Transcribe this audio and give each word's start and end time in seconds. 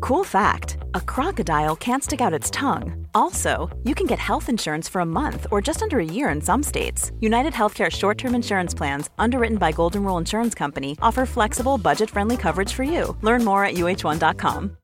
Cool 0.00 0.24
fact 0.24 0.78
a 0.94 1.00
crocodile 1.00 1.76
can't 1.76 2.02
stick 2.02 2.20
out 2.20 2.32
its 2.32 2.50
tongue. 2.50 3.06
Also, 3.14 3.68
you 3.84 3.94
can 3.94 4.06
get 4.06 4.18
health 4.18 4.48
insurance 4.48 4.88
for 4.88 5.02
a 5.02 5.06
month 5.06 5.46
or 5.50 5.60
just 5.60 5.82
under 5.82 5.98
a 5.98 6.04
year 6.04 6.30
in 6.30 6.40
some 6.40 6.62
states. 6.62 7.12
United 7.20 7.52
Healthcare 7.52 7.90
short 7.90 8.16
term 8.16 8.34
insurance 8.34 8.74
plans, 8.74 9.10
underwritten 9.18 9.58
by 9.58 9.72
Golden 9.72 10.02
Rule 10.04 10.18
Insurance 10.18 10.54
Company, 10.54 10.96
offer 11.02 11.26
flexible, 11.26 11.76
budget 11.76 12.10
friendly 12.10 12.36
coverage 12.36 12.72
for 12.72 12.82
you. 12.82 13.16
Learn 13.22 13.44
more 13.44 13.64
at 13.64 13.74
uh1.com. 13.74 14.76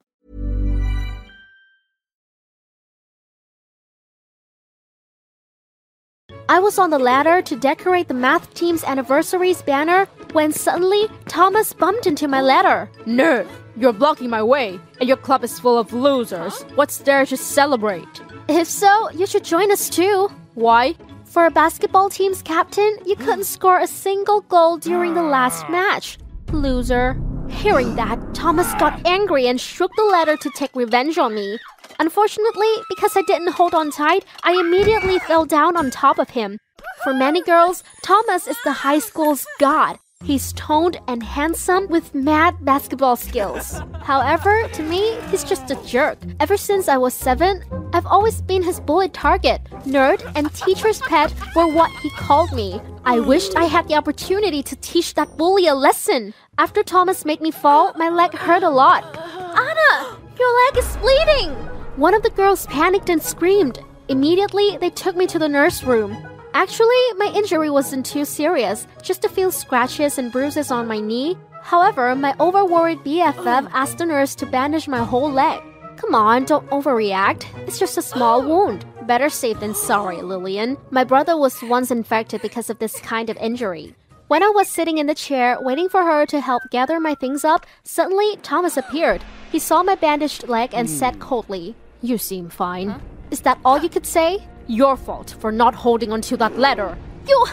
I 6.49 6.61
was 6.61 6.79
on 6.79 6.91
the 6.91 6.99
ladder 6.99 7.43
to 7.43 7.57
decorate 7.57 8.07
the 8.07 8.15
math 8.15 8.55
team's 8.55 8.85
anniversary's 8.85 9.63
banner 9.63 10.05
when 10.33 10.53
suddenly 10.53 11.09
Thomas 11.27 11.73
bumped 11.73 12.07
into 12.07 12.29
my 12.29 12.41
ladder. 12.41 12.89
Nerd, 13.05 13.49
you're 13.77 13.93
blocking 13.93 14.31
my 14.31 14.43
way, 14.43 14.81
and 15.01 15.09
your 15.09 15.19
club 15.19 15.45
is 15.45 15.59
full 15.59 15.79
of 15.79 15.93
losers. 15.93 16.63
What's 16.75 16.99
there 16.99 17.27
to 17.27 17.37
celebrate? 17.37 18.23
If 18.49 18.67
so, 18.67 19.11
you 19.11 19.27
should 19.27 19.45
join 19.45 19.71
us 19.71 19.89
too. 19.91 20.31
Why? 20.55 20.95
For 21.25 21.47
a 21.47 21.51
basketball 21.51 22.09
team's 22.09 22.41
captain, 22.41 22.97
you 23.05 23.17
couldn't 23.17 23.45
score 23.45 23.79
a 23.79 23.87
single 23.87 24.41
goal 24.43 24.79
during 24.79 25.15
the 25.15 25.23
last 25.23 25.65
ah. 25.67 25.71
match. 25.71 26.19
Loser. 26.53 27.21
Hearing 27.49 27.95
that, 27.97 28.35
Thomas 28.35 28.73
got 28.75 29.07
angry 29.07 29.47
and 29.47 29.61
shook 29.61 29.91
the 29.97 30.05
ladder 30.05 30.37
to 30.37 30.51
take 30.57 30.75
revenge 30.75 31.19
on 31.19 31.35
me. 31.35 31.59
Unfortunately, 31.99 32.73
because 32.89 33.17
I 33.17 33.23
didn't 33.23 33.53
hold 33.53 33.75
on 33.75 33.91
tight, 33.91 34.25
I 34.43 34.53
immediately 34.53 35.19
fell 35.21 35.45
down 35.45 35.77
on 35.77 35.91
top 35.91 36.19
of 36.19 36.31
him. 36.31 36.59
For 37.05 37.13
many 37.13 37.43
girls, 37.43 37.85
Thomas 38.03 38.47
is 38.47 38.57
the 38.65 38.73
high 38.73 38.99
school's 38.99 39.47
god. 39.59 39.99
He's 40.27 40.53
toned 40.55 40.99
and 41.07 41.23
handsome 41.23 41.87
with 41.87 42.13
mad 42.13 42.57
basketball 42.65 43.15
skills. 43.15 43.81
However, 44.03 44.67
to 44.73 44.83
me, 44.83 45.17
he's 45.31 45.45
just 45.45 45.71
a 45.71 45.77
jerk. 45.87 46.19
Ever 46.41 46.57
since 46.57 46.89
I 46.89 46.97
was 46.97 47.15
seven, 47.15 47.63
I've 47.93 48.07
always 48.07 48.43
been 48.43 48.65
his 48.65 48.81
bullet 48.81 49.15
target. 49.15 49.61
Nerd 49.87 50.21
and 50.35 50.53
teacher's 50.53 51.01
pet 51.03 51.33
were 51.55 51.69
what 51.69 51.93
he 52.03 52.11
called 52.11 52.53
me. 52.53 52.81
I 53.05 53.21
wished 53.21 53.55
I 53.55 53.67
had 53.67 53.87
the 53.87 53.95
opportunity 53.95 54.65
to 54.65 54.75
teach 54.75 55.15
that 55.15 55.37
bully 55.37 55.69
a 55.69 55.77
lesson. 55.77 56.35
After 56.59 56.83
Thomas 56.83 57.25
made 57.25 57.41
me 57.41 57.53
fall, 57.53 57.93
my 57.95 58.09
leg 58.09 58.35
hurt 58.35 58.65
a 58.65 58.69
lot. 58.69 59.05
Anna, 59.15 60.19
your 60.37 60.53
leg 60.65 60.77
is 60.79 60.97
bleeding! 60.97 61.53
One 61.95 62.15
of 62.15 62.25
the 62.25 62.31
girls 62.31 62.67
panicked 62.67 63.11
and 63.11 63.23
screamed. 63.23 63.79
Immediately, 64.09 64.79
they 64.79 64.91
took 64.91 65.15
me 65.15 65.29
to 65.29 65.39
the 65.39 65.49
nurse 65.49 65.85
room. 65.85 66.17
Actually, 66.57 67.05
my 67.19 67.31
injury 67.35 67.69
wasn't 67.69 68.07
too 68.07 68.25
serious, 68.25 68.87
just 69.03 69.27
a 69.27 69.29
few 69.29 69.51
scratches 69.51 70.17
and 70.17 70.33
bruises 70.33 70.71
on 70.71 70.89
my 70.89 70.99
knee. 70.99 71.37
However, 71.61 72.15
my 72.15 72.35
overworried 72.41 73.01
BFF 73.01 73.69
asked 73.75 73.99
the 73.99 74.07
nurse 74.07 74.35
to 74.37 74.47
bandage 74.47 74.89
my 74.89 75.05
whole 75.05 75.31
leg. 75.31 75.61
Come 75.99 76.15
on, 76.15 76.47
don't 76.47 76.67
overreact. 76.71 77.45
It's 77.69 77.79
just 77.79 77.99
a 77.99 78.03
small 78.03 78.41
wound. 78.49 78.87
Better 79.07 79.29
safe 79.29 79.61
than 79.61 79.75
sorry, 79.75 80.23
Lillian. 80.23 80.79
My 80.91 81.05
brother 81.05 81.37
was 81.37 81.63
once 81.63 81.91
infected 81.91 82.41
because 82.41 82.71
of 82.71 82.79
this 82.79 82.99
kind 83.01 83.29
of 83.29 83.37
injury. 83.37 83.95
When 84.29 84.43
I 84.43 84.49
was 84.49 84.67
sitting 84.67 84.97
in 84.97 85.09
the 85.09 85.15
chair 85.15 85.59
waiting 85.61 85.91
for 85.91 86.05
her 86.05 86.25
to 86.25 86.41
help 86.41 86.63
gather 86.71 86.99
my 86.99 87.17
things 87.17 87.45
up, 87.45 87.67
suddenly 87.85 88.37
Thomas 88.37 88.79
appeared. 88.79 89.23
He 89.53 89.59
saw 89.59 89.83
my 89.83 89.95
bandaged 89.95 90.49
leg 90.49 90.71
and 90.73 90.89
said 90.89 91.17
hmm. 91.17 91.21
coldly, 91.21 91.77
You 92.01 92.17
seem 92.17 92.49
fine. 92.49 92.99
Is 93.31 93.41
that 93.41 93.59
all 93.63 93.79
you 93.79 93.91
could 93.91 94.07
say? 94.07 94.49
Your 94.69 94.97
fault 94.97 95.37
for 95.39 95.53
not 95.53 95.75
holding 95.75 96.13
onto 96.13 96.37
that 96.39 96.59
letter. 96.59 96.99
You. 97.29 97.47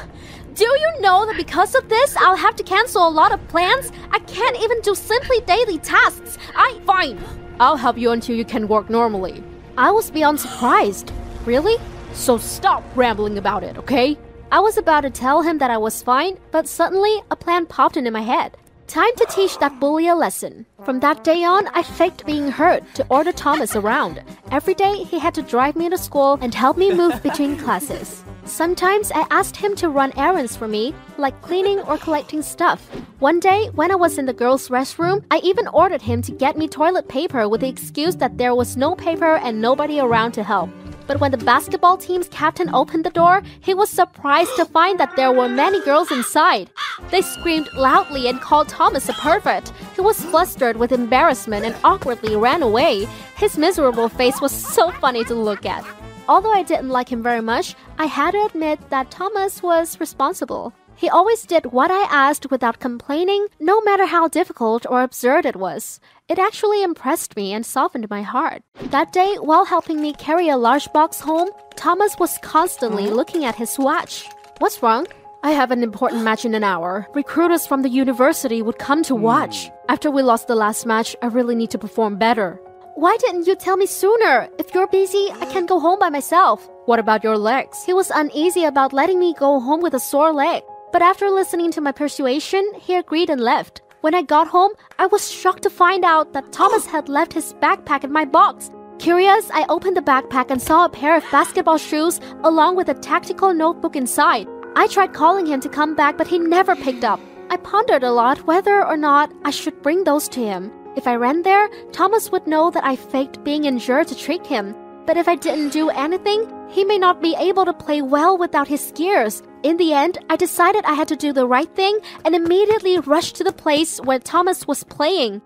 Do 0.55 0.65
you 0.65 1.01
know 1.01 1.25
that 1.25 1.37
because 1.37 1.75
of 1.75 1.89
this, 1.89 2.15
I'll 2.17 2.35
have 2.35 2.55
to 2.55 2.63
cancel 2.63 3.07
a 3.07 3.09
lot 3.09 3.31
of 3.31 3.47
plans? 3.47 3.91
I 4.11 4.19
can't 4.19 4.57
even 4.61 4.81
do 4.81 4.95
simply 4.95 5.41
daily 5.41 5.77
tasks. 5.79 6.37
I. 6.55 6.79
Fine. 6.85 7.19
I'll 7.59 7.77
help 7.77 7.97
you 7.97 8.11
until 8.11 8.35
you 8.35 8.45
can 8.45 8.67
work 8.67 8.89
normally. 8.89 9.43
I 9.77 9.91
was 9.91 10.09
beyond 10.09 10.39
surprised. 10.39 11.11
Really? 11.45 11.77
So 12.13 12.37
stop 12.37 12.83
rambling 12.95 13.37
about 13.37 13.63
it, 13.63 13.77
okay? 13.77 14.17
I 14.51 14.59
was 14.59 14.77
about 14.77 15.01
to 15.01 15.09
tell 15.09 15.41
him 15.41 15.57
that 15.59 15.71
I 15.71 15.77
was 15.77 16.03
fine, 16.03 16.37
but 16.51 16.67
suddenly 16.67 17.21
a 17.31 17.35
plan 17.35 17.65
popped 17.65 17.97
into 17.97 18.11
my 18.11 18.21
head. 18.21 18.57
Time 18.87 19.15
to 19.15 19.25
teach 19.29 19.57
that 19.59 19.79
bully 19.79 20.07
a 20.07 20.15
lesson. 20.15 20.65
From 20.83 20.99
that 20.99 21.23
day 21.23 21.43
on, 21.43 21.67
I 21.69 21.83
faked 21.83 22.25
being 22.25 22.51
hurt 22.51 22.83
to 22.95 23.05
order 23.09 23.31
Thomas 23.31 23.75
around. 23.75 24.21
Every 24.51 24.73
day, 24.73 25.03
he 25.03 25.19
had 25.19 25.33
to 25.35 25.41
drive 25.41 25.75
me 25.75 25.89
to 25.89 25.97
school 25.97 26.37
and 26.41 26.53
help 26.53 26.77
me 26.77 26.93
move 26.93 27.23
between 27.29 27.57
classes. 27.57 28.23
Sometimes 28.45 29.09
I 29.15 29.25
asked 29.31 29.55
him 29.55 29.73
to 29.77 29.87
run 29.89 30.11
errands 30.17 30.57
for 30.57 30.67
me, 30.67 30.93
like 31.17 31.41
cleaning 31.41 31.79
or 31.79 31.97
collecting 31.97 32.41
stuff. 32.41 32.85
One 33.19 33.39
day, 33.39 33.69
when 33.73 33.89
I 33.89 33.95
was 33.95 34.17
in 34.17 34.25
the 34.25 34.33
girls' 34.33 34.67
restroom, 34.67 35.23
I 35.31 35.39
even 35.43 35.67
ordered 35.69 36.01
him 36.01 36.21
to 36.23 36.31
get 36.31 36.57
me 36.57 36.67
toilet 36.67 37.07
paper 37.07 37.47
with 37.47 37.61
the 37.61 37.69
excuse 37.69 38.17
that 38.17 38.37
there 38.37 38.53
was 38.53 38.75
no 38.75 38.95
paper 38.95 39.37
and 39.37 39.61
nobody 39.61 40.01
around 40.01 40.33
to 40.33 40.43
help. 40.43 40.69
But 41.07 41.19
when 41.19 41.31
the 41.31 41.37
basketball 41.37 41.97
team's 41.97 42.27
captain 42.29 42.73
opened 42.73 43.03
the 43.03 43.09
door, 43.09 43.41
he 43.59 43.73
was 43.73 43.89
surprised 43.89 44.55
to 44.55 44.65
find 44.65 44.99
that 44.99 45.15
there 45.15 45.31
were 45.31 45.49
many 45.49 45.81
girls 45.81 46.11
inside. 46.11 46.69
They 47.11 47.21
screamed 47.21 47.69
loudly 47.73 48.27
and 48.27 48.39
called 48.39 48.69
Thomas 48.69 49.09
a 49.09 49.13
pervert. 49.13 49.71
He 49.95 50.01
was 50.01 50.23
flustered 50.23 50.77
with 50.77 50.91
embarrassment 50.91 51.65
and 51.65 51.75
awkwardly 51.83 52.35
ran 52.35 52.63
away. 52.63 53.07
His 53.35 53.57
miserable 53.57 54.09
face 54.09 54.39
was 54.39 54.51
so 54.51 54.91
funny 54.91 55.23
to 55.25 55.35
look 55.35 55.65
at. 55.65 55.85
Although 56.29 56.53
I 56.53 56.63
didn't 56.63 56.89
like 56.89 57.11
him 57.11 57.21
very 57.21 57.41
much, 57.41 57.75
I 57.97 58.05
had 58.05 58.31
to 58.31 58.45
admit 58.45 58.79
that 58.89 59.11
Thomas 59.11 59.61
was 59.61 59.99
responsible. 59.99 60.73
He 60.95 61.09
always 61.09 61.43
did 61.43 61.67
what 61.67 61.91
I 61.91 62.03
asked 62.03 62.51
without 62.51 62.79
complaining, 62.79 63.47
no 63.59 63.81
matter 63.81 64.05
how 64.05 64.27
difficult 64.27 64.85
or 64.89 65.01
absurd 65.01 65.45
it 65.45 65.55
was. 65.55 65.99
It 66.29 66.39
actually 66.39 66.83
impressed 66.83 67.35
me 67.35 67.53
and 67.53 67.65
softened 67.65 68.09
my 68.09 68.21
heart. 68.21 68.63
That 68.91 69.11
day, 69.11 69.35
while 69.39 69.65
helping 69.65 70.01
me 70.01 70.13
carry 70.13 70.49
a 70.49 70.57
large 70.57 70.91
box 70.93 71.19
home, 71.19 71.49
Thomas 71.75 72.17
was 72.19 72.37
constantly 72.41 73.07
hmm? 73.07 73.13
looking 73.13 73.43
at 73.45 73.55
his 73.55 73.77
watch. 73.77 74.27
What's 74.59 74.81
wrong? 74.81 75.07
I 75.43 75.51
have 75.51 75.71
an 75.71 75.83
important 75.83 76.23
match 76.23 76.45
in 76.45 76.55
an 76.55 76.63
hour. 76.63 77.05
Recruiters 77.13 77.67
from 77.67 77.81
the 77.81 77.89
university 77.89 78.61
would 78.61 78.79
come 78.79 79.03
to 79.03 79.15
hmm. 79.15 79.23
watch. 79.23 79.69
After 79.89 80.09
we 80.09 80.21
lost 80.21 80.47
the 80.47 80.55
last 80.55 80.85
match, 80.85 81.15
I 81.21 81.27
really 81.27 81.55
need 81.55 81.71
to 81.71 81.77
perform 81.77 82.17
better. 82.17 82.59
Why 82.95 83.17
didn't 83.17 83.47
you 83.47 83.55
tell 83.55 83.75
me 83.75 83.87
sooner? 83.87 84.47
If 84.59 84.73
you're 84.73 84.87
busy, 84.87 85.29
I 85.41 85.45
can 85.51 85.65
go 85.65 85.79
home 85.79 85.97
by 85.99 86.09
myself. 86.09 86.69
What 86.85 86.99
about 86.99 87.23
your 87.23 87.37
legs? 87.37 87.83
He 87.83 87.91
was 87.91 88.11
uneasy 88.11 88.65
about 88.65 88.93
letting 88.93 89.19
me 89.19 89.33
go 89.33 89.59
home 89.59 89.81
with 89.81 89.95
a 89.95 89.99
sore 89.99 90.31
leg. 90.31 90.61
But 90.93 91.01
after 91.01 91.31
listening 91.31 91.71
to 91.71 91.81
my 91.81 91.91
persuasion, 91.91 92.63
he 92.79 92.93
agreed 92.93 93.31
and 93.31 93.41
left. 93.41 93.81
When 94.01 94.13
I 94.13 94.21
got 94.21 94.47
home, 94.47 94.73
I 94.99 95.07
was 95.07 95.31
shocked 95.31 95.63
to 95.63 95.71
find 95.71 96.05
out 96.05 96.33
that 96.33 96.51
Thomas 96.51 96.85
had 96.85 97.09
left 97.09 97.33
his 97.33 97.55
backpack 97.55 98.03
in 98.03 98.11
my 98.11 98.25
box. 98.25 98.69
Curious, 98.99 99.49
I 99.51 99.65
opened 99.69 99.97
the 99.97 100.01
backpack 100.01 100.51
and 100.51 100.61
saw 100.61 100.85
a 100.85 100.89
pair 100.89 101.17
of 101.17 101.31
basketball 101.31 101.79
shoes 101.79 102.19
along 102.43 102.75
with 102.75 102.89
a 102.89 102.93
tactical 102.93 103.55
notebook 103.55 103.95
inside. 103.95 104.47
I 104.75 104.85
tried 104.85 105.13
calling 105.13 105.47
him 105.47 105.61
to 105.61 105.67
come 105.67 105.95
back, 105.95 106.15
but 106.15 106.27
he 106.27 106.37
never 106.37 106.75
picked 106.75 107.03
up. 107.03 107.19
I 107.49 107.57
pondered 107.57 108.03
a 108.03 108.11
lot 108.11 108.45
whether 108.45 108.85
or 108.85 108.95
not 108.95 109.33
I 109.43 109.49
should 109.49 109.81
bring 109.81 110.03
those 110.03 110.29
to 110.29 110.45
him. 110.45 110.71
If 110.95 111.07
I 111.07 111.15
ran 111.15 111.41
there, 111.41 111.69
Thomas 111.91 112.31
would 112.31 112.45
know 112.45 112.69
that 112.69 112.85
I 112.85 112.97
faked 112.97 113.43
being 113.43 113.65
injured 113.65 114.09
to 114.09 114.15
trick 114.15 114.45
him. 114.45 114.75
But 115.05 115.17
if 115.17 115.27
I 115.27 115.35
didn't 115.35 115.69
do 115.73 115.89
anything, 115.89 116.49
he 116.69 116.83
may 116.83 116.97
not 116.97 117.21
be 117.21 117.35
able 117.37 117.65
to 117.65 117.73
play 117.73 118.01
well 118.01 118.37
without 118.37 118.67
his 118.67 118.81
skiers. 118.81 119.45
In 119.63 119.77
the 119.77 119.93
end, 119.93 120.17
I 120.29 120.35
decided 120.35 120.85
I 120.85 120.93
had 120.93 121.07
to 121.09 121.15
do 121.15 121.33
the 121.33 121.47
right 121.47 121.73
thing 121.75 121.99
and 122.25 122.35
immediately 122.35 122.99
rushed 122.99 123.35
to 123.35 123.43
the 123.43 123.51
place 123.51 123.99
where 123.99 124.19
Thomas 124.19 124.67
was 124.67 124.83
playing. 124.83 125.41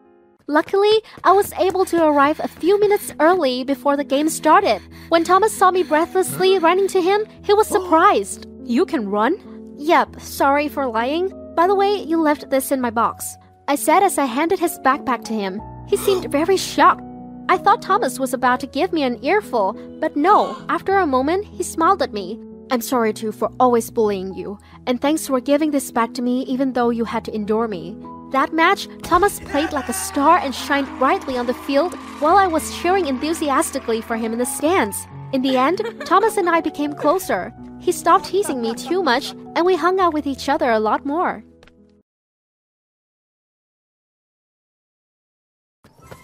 Luckily, 0.48 1.02
I 1.26 1.34
was 1.34 1.52
able 1.60 1.84
to 1.86 2.06
arrive 2.06 2.40
a 2.40 2.48
few 2.48 2.80
minutes 2.80 3.14
early 3.20 3.66
before 3.66 3.98
the 3.98 4.06
game 4.06 4.30
started. 4.30 4.82
When 5.10 5.26
Thomas 5.26 5.52
saw 5.52 5.72
me 5.72 5.84
breathlessly 5.84 6.58
running 6.60 6.88
to 6.90 7.02
him, 7.02 7.26
he 7.44 7.54
was 7.54 7.68
surprised. 7.68 8.48
You 8.64 8.86
can 8.86 9.10
run? 9.10 9.36
Yep, 9.78 10.22
sorry 10.22 10.70
for 10.70 10.88
lying. 10.88 11.34
By 11.56 11.68
the 11.68 11.76
way, 11.76 11.96
you 11.96 12.22
left 12.22 12.50
this 12.50 12.72
in 12.72 12.80
my 12.80 12.92
box. 12.92 13.36
I 13.68 13.76
said 13.76 14.04
as 14.04 14.18
I 14.18 14.26
handed 14.26 14.60
his 14.60 14.80
backpack 14.80 15.26
to 15.26 15.34
him. 15.34 15.62
He 15.88 15.98
seemed 15.98 16.32
very 16.32 16.56
shocked. 16.56 17.04
I 17.50 17.58
thought 17.58 17.82
Thomas 17.82 18.20
was 18.20 18.34
about 18.34 18.60
to 18.60 18.68
give 18.68 18.92
me 18.92 19.04
an 19.04 19.24
earful, 19.24 19.74
but 20.02 20.18
no, 20.18 20.58
after 20.68 20.98
a 20.98 21.08
moment, 21.08 21.46
he 21.46 21.64
smiled 21.64 22.02
at 22.02 22.12
me. 22.12 22.40
I'm 22.70 22.82
sorry 22.82 23.14
too 23.14 23.32
for 23.32 23.50
always 23.58 23.90
bullying 23.90 24.34
you, 24.34 24.60
and 24.86 25.00
thanks 25.00 25.28
for 25.28 25.40
giving 25.40 25.72
this 25.72 25.90
back 25.90 26.14
to 26.16 26.22
me 26.22 26.42
even 26.42 26.74
though 26.74 26.90
you 26.90 27.06
had 27.06 27.24
to 27.26 27.34
endure 27.34 27.70
me. 27.70 27.96
That 28.34 28.52
match, 28.52 28.90
Thomas 29.02 29.40
played 29.40 29.72
like 29.72 29.88
a 29.88 29.94
star 29.94 30.40
and 30.40 30.54
shined 30.54 30.90
brightly 31.00 31.38
on 31.38 31.46
the 31.46 31.54
field 31.54 31.94
while 32.20 32.36
I 32.36 32.48
was 32.48 32.76
cheering 32.78 33.08
enthusiastically 33.08 34.02
for 34.02 34.18
him 34.18 34.34
in 34.34 34.40
the 34.40 34.46
stands. 34.46 35.08
In 35.32 35.42
the 35.42 35.56
end, 35.56 35.82
Thomas 36.04 36.36
and 36.36 36.50
I 36.50 36.60
became 36.60 36.92
closer. 36.92 37.54
He 37.80 37.94
stopped 37.94 38.26
teasing 38.26 38.62
me 38.62 38.76
too 38.76 39.02
much, 39.02 39.32
and 39.56 39.66
we 39.66 39.78
hung 39.78 40.02
out 40.02 40.14
with 40.14 40.28
each 40.28 40.50
other 40.50 40.72
a 40.72 40.80
lot 40.80 41.06
more. 41.06 41.46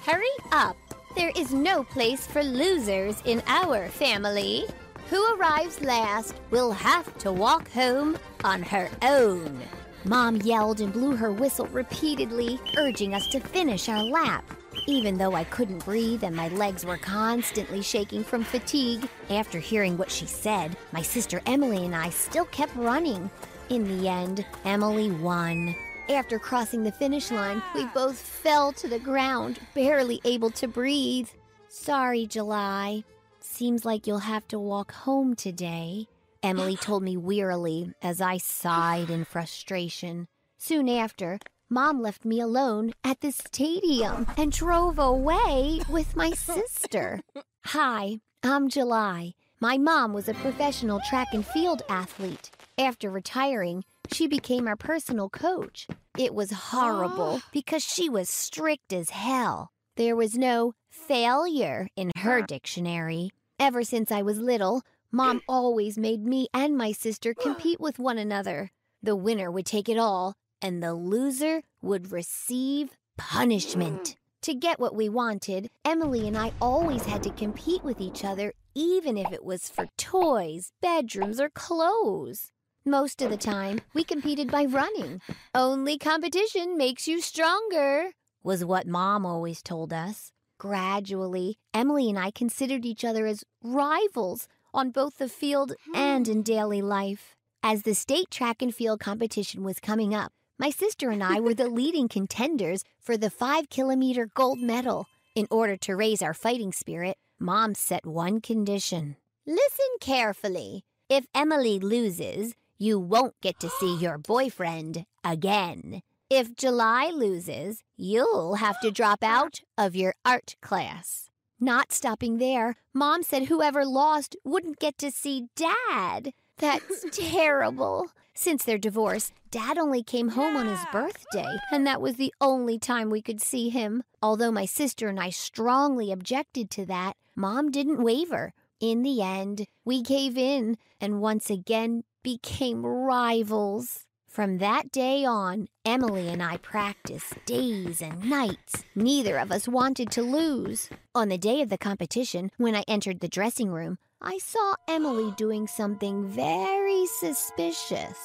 Hurry 0.06 0.28
up! 0.52 0.76
There 1.16 1.32
is 1.36 1.54
no 1.54 1.84
place 1.84 2.26
for 2.26 2.42
losers 2.44 3.22
in 3.26 3.44
our 3.46 3.88
family. 3.90 4.66
Who 5.12 5.36
arrives 5.36 5.80
last 5.80 6.34
will 6.50 6.72
have 6.72 7.16
to 7.20 7.32
walk 7.32 7.70
home 7.70 8.18
on 8.44 8.64
her 8.64 8.90
own. 9.04 9.62
Mom 10.06 10.38
yelled 10.38 10.82
and 10.82 10.92
blew 10.92 11.16
her 11.16 11.32
whistle 11.32 11.68
repeatedly, 11.68 12.60
urging 12.78 13.14
us 13.14 13.28
to 13.28 13.40
finish 13.40 13.90
our 13.90 14.04
lap. 14.04 14.44
Even 14.88 15.16
though 15.16 15.36
I 15.36 15.44
couldn't 15.44 15.86
breathe 15.86 16.24
and 16.24 16.36
my 16.36 16.48
legs 16.50 16.84
were 16.84 16.98
constantly 16.98 17.84
shaking 17.84 18.24
from 18.24 18.44
fatigue, 18.44 19.08
after 19.30 19.60
hearing 19.60 19.98
what 19.98 20.10
she 20.10 20.26
said, 20.26 20.76
my 20.92 21.04
sister 21.04 21.44
Emily 21.46 21.86
and 21.86 21.96
I 21.96 22.10
still 22.10 22.46
kept 22.46 22.76
running. 22.76 23.30
In 23.70 24.00
the 24.00 24.10
end, 24.10 24.46
Emily 24.66 25.12
won. 25.12 25.76
After 26.10 26.38
crossing 26.38 26.84
the 26.84 26.92
finish 26.92 27.32
line, 27.32 27.64
we 27.74 27.86
both 27.88 28.18
fell 28.18 28.74
to 28.74 28.88
the 28.90 29.00
ground, 29.00 29.60
barely 29.74 30.20
able 30.26 30.50
to 30.52 30.68
breathe. 30.68 31.30
Sorry, 31.70 32.26
July. 32.26 33.06
Seems 33.40 33.86
like 33.86 34.06
you'll 34.06 34.20
have 34.20 34.48
to 34.50 34.60
walk 34.60 34.92
home 34.92 35.34
today. 35.36 36.08
Emily 36.42 36.76
told 36.76 37.04
me 37.04 37.16
wearily 37.32 37.94
as 38.02 38.20
I 38.20 38.38
sighed 38.38 39.10
in 39.10 39.24
frustration. 39.24 40.28
Soon 40.58 40.90
after, 40.90 41.40
Mom 41.70 42.02
left 42.02 42.26
me 42.26 42.40
alone 42.42 42.92
at 43.04 43.22
the 43.22 43.32
stadium 43.32 44.28
and 44.38 44.52
drove 44.52 45.00
away 45.00 45.80
with 45.90 46.16
my 46.18 46.32
sister. 46.32 47.22
Hi, 47.68 48.20
I'm 48.44 48.68
July. 48.68 49.36
My 49.62 49.78
mom 49.78 50.12
was 50.12 50.28
a 50.28 50.34
professional 50.34 51.00
track 51.10 51.30
and 51.32 51.46
field 51.46 51.82
athlete. 51.88 52.52
After 52.78 53.12
retiring, 53.12 53.84
she 54.12 54.28
became 54.28 54.68
our 54.68 54.76
personal 54.76 55.30
coach. 55.30 55.88
It 56.18 56.34
was 56.34 56.52
horrible 56.52 57.42
because 57.54 57.84
she 57.84 58.10
was 58.10 58.30
strict 58.30 58.92
as 58.92 59.12
hell. 59.12 59.72
There 59.96 60.16
was 60.16 60.36
no 60.36 60.74
failure 60.90 61.90
in 61.96 62.12
her 62.18 62.42
dictionary. 62.42 63.30
Ever 63.60 63.84
since 63.84 64.12
I 64.12 64.24
was 64.24 64.40
little, 64.40 64.82
Mom 65.12 65.42
always 65.48 66.00
made 66.00 66.26
me 66.26 66.48
and 66.52 66.76
my 66.76 66.92
sister 66.92 67.34
compete 67.40 67.80
with 67.80 68.00
one 68.00 68.18
another. 68.18 68.72
The 69.04 69.16
winner 69.16 69.52
would 69.52 69.68
take 69.68 69.88
it 69.88 70.00
all, 70.00 70.34
and 70.60 70.82
the 70.82 70.96
loser 70.96 71.62
would 71.82 72.12
receive 72.12 72.98
punishment. 73.18 74.16
To 74.44 74.54
get 74.54 74.78
what 74.78 74.94
we 74.94 75.08
wanted, 75.08 75.70
Emily 75.86 76.28
and 76.28 76.38
I 76.38 76.52
always 76.62 77.06
had 77.06 77.24
to 77.24 77.30
compete 77.30 77.82
with 77.82 78.02
each 78.02 78.26
other, 78.26 78.52
even 78.76 79.18
if 79.18 79.32
it 79.32 79.46
was 79.46 79.70
for 79.70 79.88
toys, 79.98 80.74
bedrooms, 80.82 81.40
or 81.40 81.48
clothes. 81.48 82.52
Most 82.86 83.22
of 83.22 83.30
the 83.30 83.38
time, 83.38 83.80
we 83.94 84.04
competed 84.04 84.52
by 84.52 84.66
running. 84.66 85.22
Only 85.56 85.98
competition 85.98 86.78
makes 86.78 87.08
you 87.08 87.22
stronger, 87.22 88.12
was 88.44 88.66
what 88.66 88.86
Mom 88.86 89.26
always 89.26 89.62
told 89.62 89.94
us. 89.94 90.34
Gradually, 90.60 91.56
Emily 91.74 92.10
and 92.10 92.20
I 92.20 92.30
considered 92.30 92.86
each 92.86 93.06
other 93.06 93.26
as 93.26 93.46
rivals 93.64 94.50
on 94.74 94.92
both 94.92 95.18
the 95.18 95.30
field 95.30 95.72
and 95.96 96.28
in 96.28 96.38
hmm. 96.38 96.42
daily 96.42 96.82
life. 96.82 97.38
As 97.64 97.84
the 97.84 97.96
state 97.96 98.30
track 98.30 98.62
and 98.62 98.76
field 98.76 99.00
competition 99.00 99.64
was 99.64 99.80
coming 99.80 100.14
up, 100.14 100.34
my 100.60 100.70
sister 100.70 101.10
and 101.10 101.24
I 101.24 101.40
were 101.40 101.54
the 101.54 101.70
leading 101.82 102.10
contenders 102.10 102.84
for 103.00 103.16
the 103.16 103.30
five 103.30 103.70
kilometer 103.70 104.28
gold 104.34 104.60
medal. 104.60 105.06
In 105.36 105.48
order 105.50 105.78
to 105.78 105.96
raise 105.96 106.22
our 106.22 106.34
fighting 106.34 106.74
spirit, 106.74 107.16
Mom 107.40 107.76
set 107.76 108.06
one 108.06 108.42
condition. 108.42 109.16
Listen 109.48 109.88
carefully. 110.02 110.84
If 111.10 111.28
Emily 111.34 111.80
loses, 111.80 112.56
you 112.78 113.00
won't 113.00 113.40
get 113.42 113.60
to 113.60 113.70
see 113.70 113.96
your 113.96 114.18
boyfriend 114.18 115.06
again. 115.24 116.02
If 116.30 116.56
July 116.56 117.12
loses, 117.14 117.84
you'll 117.96 118.56
have 118.56 118.80
to 118.82 118.92
drop 118.92 119.24
out 119.24 119.62
of 119.78 119.96
your 119.96 120.16
art 120.26 120.56
class. 120.62 121.30
Not 121.60 121.92
stopping 121.92 122.40
there, 122.40 122.76
Mom 122.94 123.24
said 123.24 123.46
whoever 123.46 123.86
lost 123.86 124.36
wouldn't 124.44 124.80
get 124.80 124.98
to 124.98 125.12
see 125.12 125.48
Dad. 125.56 126.34
That's 126.58 127.06
terrible. 127.12 128.08
Since 128.34 128.66
their 128.66 128.80
divorce, 128.80 129.32
Dad 129.52 129.78
only 129.78 130.02
came 130.02 130.30
home 130.30 130.58
on 130.58 130.68
his 130.68 130.84
birthday, 130.92 131.58
and 131.72 131.86
that 131.86 132.02
was 132.02 132.16
the 132.16 132.34
only 132.42 132.80
time 132.80 133.10
we 133.10 133.22
could 133.22 133.42
see 133.42 133.70
him. 133.70 134.04
Although 134.22 134.52
my 134.52 134.66
sister 134.66 135.08
and 135.08 135.20
I 135.20 135.30
strongly 135.30 136.12
objected 136.12 136.72
to 136.72 136.86
that, 136.88 137.16
Mom 137.36 137.70
didn't 137.70 138.04
waver. 138.04 138.54
In 138.80 139.04
the 139.04 139.22
end, 139.22 139.68
we 139.86 140.02
gave 140.02 140.38
in 140.38 140.78
and 141.00 141.22
once 141.22 141.50
again 141.50 142.04
became 142.24 142.86
rivals. 142.86 144.06
From 144.28 144.58
that 144.58 144.92
day 144.92 145.26
on, 145.26 145.68
Emily 145.86 146.30
and 146.30 146.42
I 146.42 146.58
practiced 146.58 147.36
days 147.46 148.02
and 148.02 148.28
nights. 148.28 148.84
Neither 148.96 149.38
of 149.38 149.52
us 149.52 149.68
wanted 149.68 150.10
to 150.12 150.24
lose. 150.24 150.90
On 151.14 151.30
the 151.30 151.38
day 151.38 151.62
of 151.62 151.70
the 151.70 151.78
competition, 151.78 152.50
when 152.58 152.76
I 152.76 152.84
entered 152.88 153.20
the 153.20 153.28
dressing 153.28 153.70
room, 153.70 154.00
I 154.22 154.40
saw 154.40 154.74
Emily 154.88 155.34
doing 155.38 155.68
something 155.68 156.28
very 156.30 157.06
suspicious. 157.06 158.18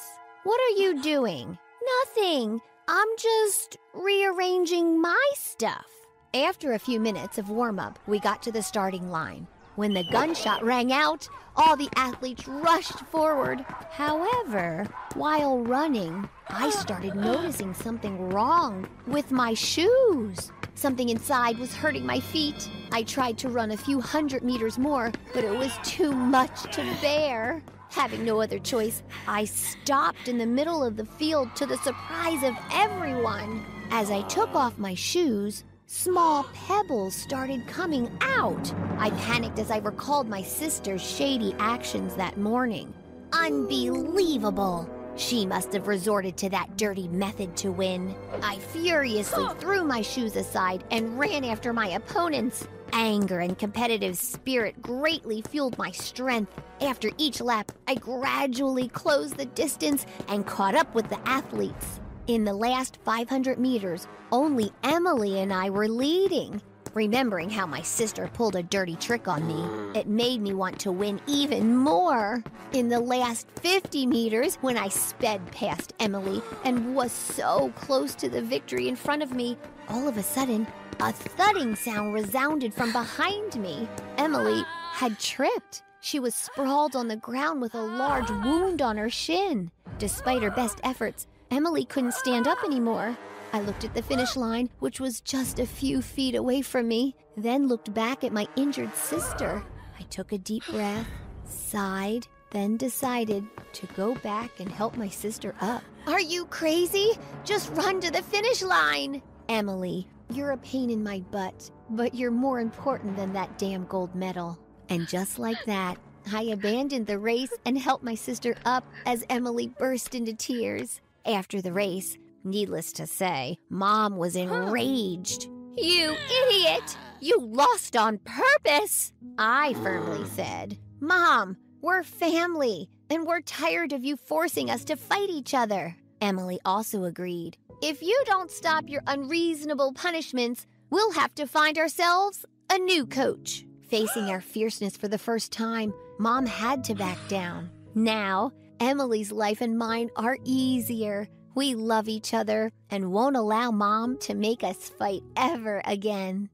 What 0.45 0.59
are 0.61 0.81
you 0.81 1.01
doing? 1.03 1.59
Nothing. 1.99 2.61
I'm 2.87 3.07
just 3.19 3.77
rearranging 3.93 4.99
my 4.99 5.29
stuff. 5.35 5.85
After 6.33 6.73
a 6.73 6.79
few 6.79 6.99
minutes 6.99 7.37
of 7.37 7.49
warm 7.49 7.79
up, 7.79 7.99
we 8.07 8.19
got 8.19 8.41
to 8.43 8.51
the 8.51 8.63
starting 8.63 9.11
line. 9.11 9.45
When 9.75 9.93
the 9.93 10.03
gunshot 10.03 10.63
rang 10.63 10.91
out, 10.91 11.29
all 11.55 11.75
the 11.75 11.89
athletes 11.95 12.47
rushed 12.47 12.99
forward. 13.11 13.65
However, 13.91 14.87
while 15.13 15.59
running, 15.59 16.27
I 16.49 16.69
started 16.69 17.15
noticing 17.15 17.73
something 17.73 18.29
wrong 18.29 18.87
with 19.07 19.31
my 19.31 19.53
shoes. 19.53 20.51
Something 20.75 21.09
inside 21.09 21.57
was 21.59 21.73
hurting 21.73 22.05
my 22.05 22.19
feet. 22.19 22.69
I 22.91 23.03
tried 23.03 23.37
to 23.39 23.49
run 23.49 23.71
a 23.71 23.77
few 23.77 23.99
hundred 23.99 24.43
meters 24.43 24.77
more, 24.77 25.11
but 25.33 25.43
it 25.43 25.57
was 25.57 25.77
too 25.83 26.11
much 26.11 26.63
to 26.75 26.83
bear. 27.01 27.61
Having 27.91 28.23
no 28.23 28.39
other 28.41 28.59
choice, 28.59 29.03
I 29.27 29.45
stopped 29.45 30.27
in 30.27 30.37
the 30.37 30.45
middle 30.45 30.83
of 30.83 30.95
the 30.95 31.05
field 31.05 31.55
to 31.55 31.65
the 31.65 31.77
surprise 31.77 32.43
of 32.43 32.55
everyone. 32.71 33.65
As 33.91 34.11
I 34.11 34.21
took 34.23 34.53
off 34.53 34.77
my 34.77 34.93
shoes, 34.93 35.63
small 35.89 36.43
pebbles 36.53 37.15
started 37.15 37.65
coming 37.65 38.15
out. 38.21 38.71
I 38.99 39.09
panicked 39.21 39.57
as 39.57 39.71
I 39.71 39.79
recalled 39.79 40.29
my 40.29 40.43
sister's 40.43 41.01
shady 41.01 41.55
actions 41.57 42.15
that 42.15 42.37
morning. 42.37 42.93
Unbelievable! 43.33 44.87
She 45.15 45.47
must 45.47 45.73
have 45.73 45.87
resorted 45.87 46.37
to 46.37 46.49
that 46.51 46.77
dirty 46.77 47.07
method 47.07 47.57
to 47.57 47.71
win. 47.71 48.15
I 48.43 48.59
furiously 48.59 49.47
threw 49.57 49.83
my 49.83 50.01
shoes 50.03 50.35
aside 50.35 50.83
and 50.91 51.17
ran 51.17 51.43
after 51.43 51.73
my 51.73 51.89
opponents. 51.89 52.67
Anger 52.93 53.39
and 53.39 53.57
competitive 53.57 54.15
spirit 54.15 54.79
greatly 54.83 55.41
fueled 55.41 55.77
my 55.79 55.89
strength. 55.89 56.53
After 56.81 57.09
each 57.17 57.41
lap, 57.41 57.71
I 57.87 57.95
gradually 57.95 58.89
closed 58.89 59.37
the 59.37 59.45
distance 59.45 60.05
and 60.27 60.45
caught 60.45 60.75
up 60.75 60.93
with 60.93 61.09
the 61.09 61.19
athletes. 61.27 61.99
In 62.29 62.43
the 62.43 62.53
last 62.53 62.99
500 63.05 63.57
meters, 63.57 64.07
only 64.31 64.71
Emily 64.83 65.39
and 65.39 65.51
I 65.51 65.71
were 65.71 65.87
leading. 65.87 66.61
Remembering 66.93 67.49
how 67.49 67.65
my 67.65 67.81
sister 67.81 68.29
pulled 68.35 68.55
a 68.55 68.61
dirty 68.61 68.95
trick 68.97 69.27
on 69.27 69.47
me, 69.47 69.99
it 69.99 70.05
made 70.05 70.39
me 70.39 70.53
want 70.53 70.77
to 70.81 70.91
win 70.91 71.19
even 71.25 71.75
more. 71.75 72.43
In 72.71 72.87
the 72.87 72.99
last 72.99 73.47
50 73.61 74.05
meters, 74.05 74.57
when 74.57 74.77
I 74.77 74.89
sped 74.89 75.51
past 75.51 75.93
Emily 75.99 76.43
and 76.65 76.93
was 76.95 77.11
so 77.11 77.73
close 77.75 78.13
to 78.13 78.29
the 78.29 78.43
victory 78.43 78.87
in 78.87 78.95
front 78.95 79.23
of 79.23 79.33
me, 79.33 79.57
all 79.87 80.07
of 80.07 80.17
a 80.17 80.21
sudden, 80.21 80.67
a 80.99 81.11
thudding 81.11 81.75
sound 81.75 82.13
resounded 82.13 82.75
from 82.75 82.91
behind 82.91 83.59
me. 83.59 83.89
Emily 84.17 84.61
had 84.91 85.17
tripped. 85.17 85.81
She 85.99 86.19
was 86.19 86.35
sprawled 86.35 86.95
on 86.95 87.07
the 87.07 87.15
ground 87.15 87.59
with 87.59 87.73
a 87.73 87.81
large 87.81 88.29
wound 88.29 88.83
on 88.83 88.97
her 88.97 89.09
shin. 89.09 89.71
Despite 89.97 90.43
her 90.43 90.51
best 90.51 90.79
efforts, 90.83 91.25
Emily 91.51 91.83
couldn't 91.85 92.13
stand 92.13 92.47
up 92.47 92.63
anymore. 92.63 93.17
I 93.53 93.61
looked 93.61 93.83
at 93.83 93.95
the 93.95 94.03
finish 94.03 94.35
line, 94.35 94.69
which 94.79 94.99
was 94.99 95.21
just 95.21 95.59
a 95.59 95.65
few 95.65 96.01
feet 96.01 96.35
away 96.35 96.61
from 96.61 96.87
me, 96.87 97.15
then 97.35 97.67
looked 97.67 97.93
back 97.93 98.23
at 98.23 98.31
my 98.31 98.47
injured 98.55 98.95
sister. 98.95 99.63
I 99.99 100.03
took 100.03 100.31
a 100.31 100.37
deep 100.37 100.63
breath, 100.67 101.07
sighed, 101.45 102.27
then 102.51 102.77
decided 102.77 103.45
to 103.73 103.87
go 103.87 104.13
back 104.15 104.59
and 104.59 104.71
help 104.71 104.95
my 104.95 105.09
sister 105.09 105.55
up. 105.61 105.83
Are 106.05 106.21
you 106.21 106.45
crazy? 106.45 107.13
Just 107.43 107.71
run 107.73 107.99
to 108.01 108.11
the 108.11 108.21
finish 108.21 108.61
line! 108.61 109.21
Emily, 109.47 110.07
you're 110.31 110.51
a 110.51 110.57
pain 110.57 110.91
in 110.91 111.03
my 111.03 111.21
butt, 111.31 111.71
but 111.89 112.13
you're 112.13 112.29
more 112.29 112.59
important 112.59 113.15
than 113.15 113.33
that 113.33 113.57
damn 113.57 113.85
gold 113.85 114.13
medal. 114.13 114.59
And 114.89 115.07
just 115.07 115.39
like 115.39 115.63
that, 115.65 115.97
I 116.31 116.43
abandoned 116.43 117.07
the 117.07 117.17
race 117.17 117.53
and 117.65 117.77
helped 117.77 118.03
my 118.03 118.15
sister 118.15 118.55
up 118.65 118.85
as 119.07 119.25
Emily 119.29 119.67
burst 119.67 120.13
into 120.13 120.33
tears. 120.33 121.01
After 121.25 121.61
the 121.61 121.73
race, 121.73 122.17
needless 122.43 122.91
to 122.93 123.07
say, 123.07 123.57
Mom 123.69 124.17
was 124.17 124.35
enraged. 124.35 125.49
You 125.77 126.15
idiot! 126.47 126.97
You 127.19 127.39
lost 127.39 127.95
on 127.95 128.19
purpose! 128.19 129.13
I 129.37 129.73
firmly 129.75 130.27
said. 130.29 130.77
Mom, 130.99 131.57
we're 131.81 132.03
family, 132.03 132.89
and 133.09 133.25
we're 133.25 133.41
tired 133.41 133.93
of 133.93 134.03
you 134.03 134.15
forcing 134.17 134.69
us 134.69 134.83
to 134.85 134.95
fight 134.95 135.29
each 135.29 135.53
other. 135.53 135.95
Emily 136.21 136.59
also 136.65 137.05
agreed. 137.05 137.57
If 137.81 138.01
you 138.01 138.21
don't 138.25 138.51
stop 138.51 138.89
your 138.89 139.01
unreasonable 139.07 139.93
punishments, 139.93 140.67
we'll 140.89 141.11
have 141.13 141.33
to 141.35 141.47
find 141.47 141.77
ourselves 141.77 142.45
a 142.69 142.77
new 142.77 143.05
coach. 143.05 143.65
Facing 143.89 144.23
our 144.29 144.41
fierceness 144.41 144.97
for 144.97 145.07
the 145.07 145.17
first 145.17 145.51
time, 145.51 145.93
Mom 146.17 146.45
had 146.45 146.83
to 146.85 146.95
back 146.95 147.17
down. 147.27 147.69
Now, 147.95 148.51
Emily's 148.79 149.31
life 149.31 149.61
and 149.61 149.77
mine 149.77 150.09
are 150.15 150.37
easier. 150.43 151.27
We 151.55 151.75
love 151.75 152.07
each 152.07 152.33
other 152.33 152.71
and 152.89 153.11
won't 153.11 153.35
allow 153.35 153.71
Mom 153.71 154.17
to 154.19 154.33
make 154.33 154.63
us 154.63 154.89
fight 154.89 155.23
ever 155.35 155.81
again. 155.85 156.49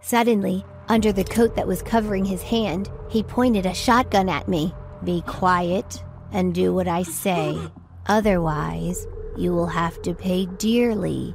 Suddenly, 0.00 0.64
under 0.88 1.12
the 1.12 1.24
coat 1.24 1.56
that 1.56 1.66
was 1.66 1.82
covering 1.82 2.24
his 2.24 2.42
hand, 2.42 2.90
he 3.08 3.22
pointed 3.22 3.66
a 3.66 3.74
shotgun 3.74 4.28
at 4.28 4.48
me. 4.48 4.74
Be 5.04 5.22
quiet 5.22 6.02
and 6.32 6.54
do 6.54 6.74
what 6.74 6.88
I 6.88 7.04
say. 7.04 7.58
Otherwise, 8.06 9.06
you 9.36 9.52
will 9.52 9.66
have 9.66 10.02
to 10.02 10.14
pay 10.14 10.46
dearly, 10.46 11.34